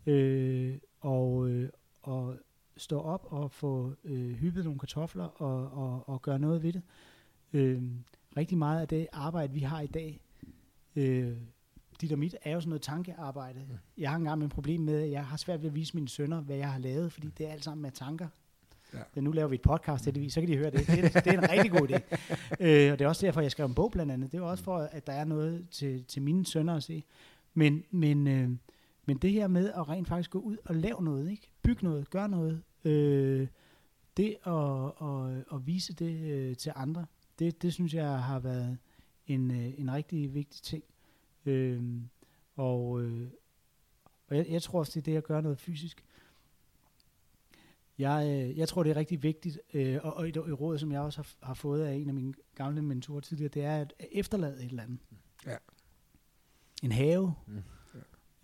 [0.06, 1.70] Øh, og, øh,
[2.02, 2.38] og
[2.76, 6.82] stå op og få øh, hyppet nogle kartofler og, og, og gøre noget ved det.
[7.52, 7.82] Øh,
[8.36, 10.20] rigtig meget af det arbejde, vi har i dag,
[10.96, 11.36] øh,
[12.00, 13.60] dit og mit, er jo sådan noget tankearbejde.
[13.60, 13.76] Mm.
[13.98, 16.40] Jeg har engang et problem med, at jeg har svært ved at vise mine sønner,
[16.40, 18.28] hvad jeg har lavet, fordi det er alt sammen med tanker.
[18.94, 18.98] Ja.
[19.16, 19.20] Ja.
[19.20, 20.86] Nu laver vi et podcast heldigvis, så kan de høre det.
[20.86, 22.00] Det er, det er en rigtig god idé.
[22.60, 24.32] øh, og det er også derfor, jeg skrev en bog blandt andet.
[24.32, 27.04] Det er også for, at der er noget til, til mine sønner at se.
[27.54, 28.50] Men, men, øh,
[29.06, 31.50] men det her med at rent faktisk gå ud og lave noget, ikke?
[31.66, 33.48] Bygge noget, gøre noget, øh,
[34.16, 37.06] det at, at, at vise det øh, til andre,
[37.38, 38.78] det, det synes jeg har været
[39.26, 40.84] en, øh, en rigtig vigtig ting.
[41.46, 42.00] Øh,
[42.56, 43.28] og øh,
[44.28, 46.04] og jeg, jeg tror også, det er det at gøre noget fysisk.
[47.98, 50.92] Jeg, øh, jeg tror, det er rigtig vigtigt, øh, og, og et, et råd, som
[50.92, 53.92] jeg også har, har fået af en af mine gamle mentorer tidligere, det er at
[54.12, 54.98] efterlade et eller andet.
[55.46, 55.56] Ja.
[56.82, 57.62] En have, Mm.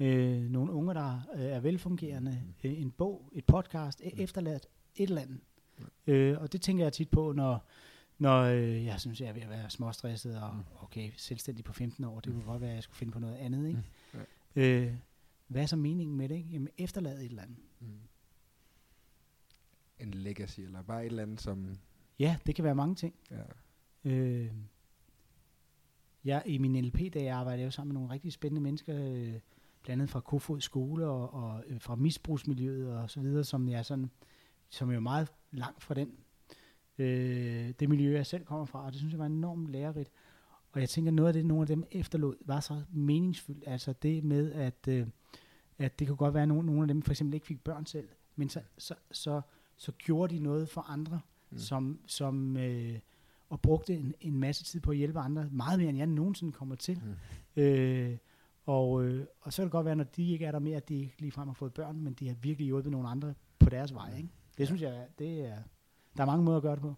[0.03, 4.11] Øh, nogle unger, der øh, er velfungerende, øh, en bog, et podcast, mm.
[4.23, 5.41] efterladt et eller andet.
[6.07, 7.67] Øh, og det tænker jeg tit på, når,
[8.19, 12.05] når øh, jeg synes, jeg er ved at være småstresset, og okay, selvstændig på 15
[12.05, 13.69] år, det kunne godt være, at jeg skulle finde på noget andet.
[13.69, 13.83] Ikke?
[14.13, 14.21] Mm.
[14.57, 14.95] Øh,
[15.47, 16.35] hvad er så meningen med det?
[16.35, 16.49] Ikke?
[16.49, 17.59] Jamen, efterlade et eller andet.
[17.81, 17.87] Mm.
[19.99, 21.79] En legacy, eller bare et eller andet, som...
[22.19, 23.15] Ja, det kan være mange ting.
[23.31, 23.43] Ja,
[24.05, 24.51] Øh,
[26.25, 29.13] jeg, I min LP, da jeg arbejdede jeg jo sammen med nogle rigtig spændende mennesker,
[29.13, 29.35] øh,
[29.83, 33.87] blandt andet fra Kofod skole og, og øh, fra misbrugsmiljøet og så videre, som jeg
[33.87, 34.11] sådan,
[34.69, 36.13] som er jo meget langt fra den,
[36.99, 40.11] øh, det miljø, jeg selv kommer fra, og det synes jeg var enormt lærerigt.
[40.73, 43.65] Og jeg tænker, noget af det, nogle af dem efterlod, var så meningsfyldt.
[43.67, 45.07] Altså det med, at, øh,
[45.79, 47.87] at det kunne godt være, at nogle, nogle af dem for eksempel ikke fik børn
[47.87, 49.41] selv, men så, så, så,
[49.77, 51.21] så gjorde de noget for andre,
[51.51, 51.59] mm.
[51.59, 52.99] som, som øh,
[53.53, 56.53] og brugte en, en masse tid på at hjælpe andre, meget mere end jeg nogensinde
[56.53, 57.01] kommer til.
[57.57, 57.63] Mm.
[57.63, 58.17] Øh,
[58.67, 60.89] og, øh, og så kan det godt være, når de ikke er der mere, at
[60.89, 63.95] de ikke ligefrem har fået børn, men de har virkelig hjulpet nogle andre på deres
[63.95, 64.17] vej.
[64.17, 64.29] Ikke?
[64.59, 65.59] Det synes jeg, det er,
[66.17, 66.95] der er mange måder at gøre det på.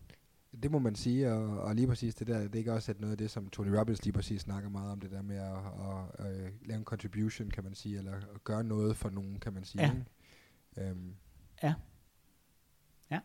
[0.62, 3.00] Det må man sige, og, og lige præcis det der, det er ikke også at
[3.00, 5.56] noget af det, som Tony Robbins lige præcis snakker meget om, det der med at,
[5.56, 9.40] at, at, at lave en contribution, kan man sige, eller at gøre noget for nogen,
[9.40, 9.82] kan man sige.
[9.82, 9.92] Ja.
[9.92, 10.90] Ikke?
[10.90, 11.14] Øhm,
[11.62, 11.74] Ja.
[13.10, 13.20] Ja.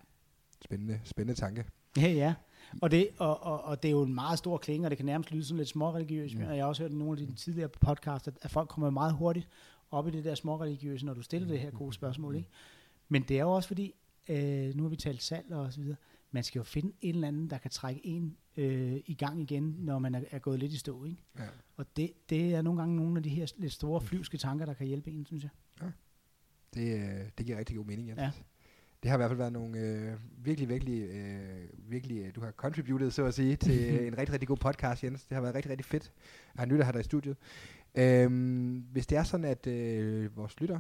[0.62, 1.66] Spændende, spændende tanke.
[1.98, 2.36] Ja, ja.
[2.82, 5.06] Og det, og, og, og det er jo en meget stor klinge, og det kan
[5.06, 6.36] nærmest lyde sådan lidt småreligiøst.
[6.36, 6.44] Mm.
[6.44, 8.90] Og jeg har også hørt i nogle af de tidligere podcasts, at, at folk kommer
[8.90, 9.48] meget hurtigt
[9.92, 12.36] op i det der småreligiøse, når du stiller det her gode spørgsmål.
[12.36, 12.50] Ikke?
[13.10, 13.94] Men det er jo også fordi,
[14.30, 15.98] øh, nu har vi talt salg og så videre,
[16.32, 19.76] man skal jo finde en eller anden, der kan trække en øh, i gang igen,
[19.80, 21.06] når man er, er gået lidt i stå.
[21.06, 21.18] Ikke?
[21.40, 21.48] Ja.
[21.78, 24.74] Og det, det er nogle gange nogle af de her lidt store flyvske tanker, der
[24.74, 25.52] kan hjælpe en, synes jeg.
[26.74, 28.20] Det, øh, det giver rigtig god mening, Jens.
[28.20, 28.32] Ja.
[29.04, 32.52] Det har i hvert fald været nogle øh, virkelig, virkelig, øh, virkelig, øh, du har
[32.52, 35.24] contributed, så at sige, til en rigtig, rigtig god podcast, Jens.
[35.24, 36.12] Det har været rigtig, rigtig fedt
[36.54, 37.38] at have nytte at have dig i studiet.
[37.96, 40.80] Øhm, hvis det er sådan, at øh, vores lytter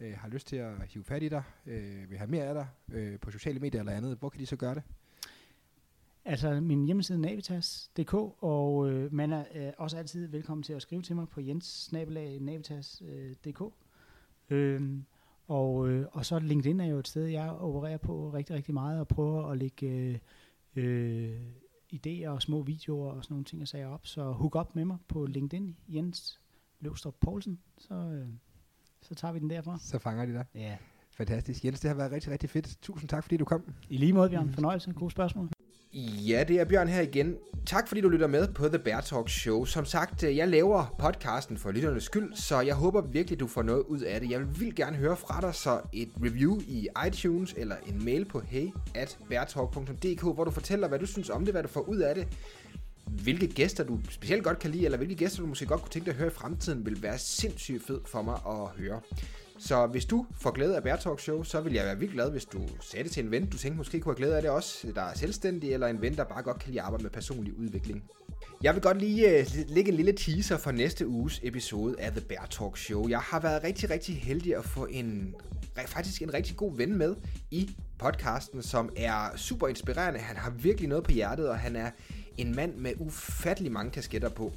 [0.00, 2.66] øh, har lyst til at hive fat i dig, øh, vil have mere af dig
[2.92, 4.82] øh, på sociale medier eller andet, hvor kan de så gøre det?
[6.24, 11.02] Altså min hjemmeside navitas.dk, og øh, man er øh, også altid velkommen til at skrive
[11.02, 13.62] til mig på jens-navitas.dk.
[14.50, 15.04] Øhm,
[15.48, 19.00] og, øh, og så LinkedIn er jo et sted, jeg opererer på rigtig, rigtig meget,
[19.00, 20.18] og prøver at lægge øh,
[20.76, 21.40] øh,
[21.94, 24.06] idéer og små videoer og sådan nogle ting, jeg sagde op.
[24.06, 26.40] Så hook op med mig på LinkedIn, Jens
[26.80, 28.28] Løvstrup Poulsen, så, øh,
[29.02, 29.78] så tager vi den derfra.
[29.78, 30.44] Så fanger de dig.
[30.54, 30.76] Ja.
[31.10, 31.64] Fantastisk.
[31.64, 32.78] Jens, det har været rigtig, rigtig fedt.
[32.82, 33.74] Tusind tak, fordi du kom.
[33.88, 34.52] I lige måde, Bjørn.
[34.52, 34.92] Fornøjelse.
[34.92, 35.48] Gode spørgsmål.
[36.06, 37.36] Ja, det er Bjørn her igen.
[37.66, 39.64] Tak fordi du lytter med på The Bear Talk Show.
[39.64, 43.62] Som sagt, øh, jeg laver podcasten for lytternes skyld, så jeg håber virkelig, du får
[43.62, 44.30] noget ud af det.
[44.30, 48.24] Jeg vil vildt gerne høre fra dig, så et review i iTunes eller en mail
[48.24, 52.14] på hey@beartalk.dk, hvor du fortæller, hvad du synes om det, hvad du får ud af
[52.14, 52.28] det.
[53.06, 56.06] Hvilke gæster du specielt godt kan lide, eller hvilke gæster du måske godt kunne tænke
[56.06, 59.00] dig at høre i fremtiden, vil være sindssygt fed for mig at høre.
[59.58, 62.30] Så hvis du får glæde af Bear Talk Show, så vil jeg være vildt glad,
[62.30, 64.50] hvis du sagde det til en ven, du tænkte måske kunne have glæde af det
[64.50, 67.10] også, der er selvstændig, eller en ven, der bare godt kan lide at arbejde med
[67.10, 68.04] personlig udvikling.
[68.62, 72.20] Jeg vil godt lige uh, lægge en lille teaser for næste uges episode af The
[72.20, 73.08] Bear Talk Show.
[73.08, 75.34] Jeg har været rigtig, rigtig heldig at få en
[75.86, 77.16] faktisk en rigtig god ven med
[77.50, 80.20] i podcasten, som er super inspirerende.
[80.20, 81.90] Han har virkelig noget på hjertet, og han er
[82.36, 84.52] en mand med ufattelig mange kasketter på.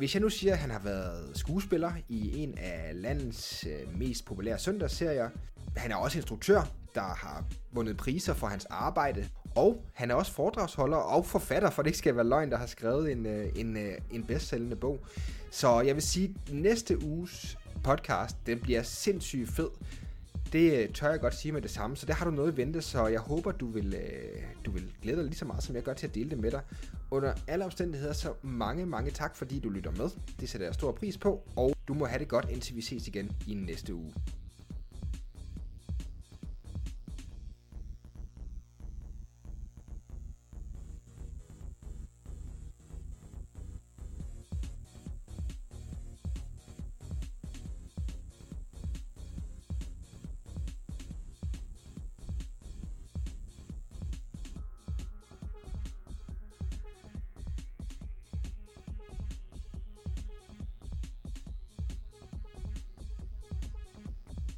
[0.00, 4.24] Hvis jeg nu siger, at han har været skuespiller i en af landets øh, mest
[4.24, 5.30] populære søndagsserier,
[5.76, 6.62] han er også instruktør,
[6.94, 11.82] der har vundet priser for hans arbejde, og han er også foredragsholder og forfatter, for
[11.82, 14.98] det ikke skal være løgn, der har skrevet en, øh, en, øh, en bedstsælgende bog.
[15.50, 19.68] Så jeg vil sige, at næste uges podcast, den bliver sindssygt fed.
[20.52, 22.82] Det tør jeg godt sige med det samme, så der har du noget at vente,
[22.82, 23.96] så jeg håber, du vil,
[24.64, 26.50] du vil glæde dig lige så meget, som jeg gør til at dele det med
[26.50, 26.60] dig.
[27.12, 30.10] Under alle omstændigheder, så mange, mange tak, fordi du lytter med.
[30.40, 33.08] Det sætter jeg stor pris på, og du må have det godt, indtil vi ses
[33.08, 34.12] igen i næste uge.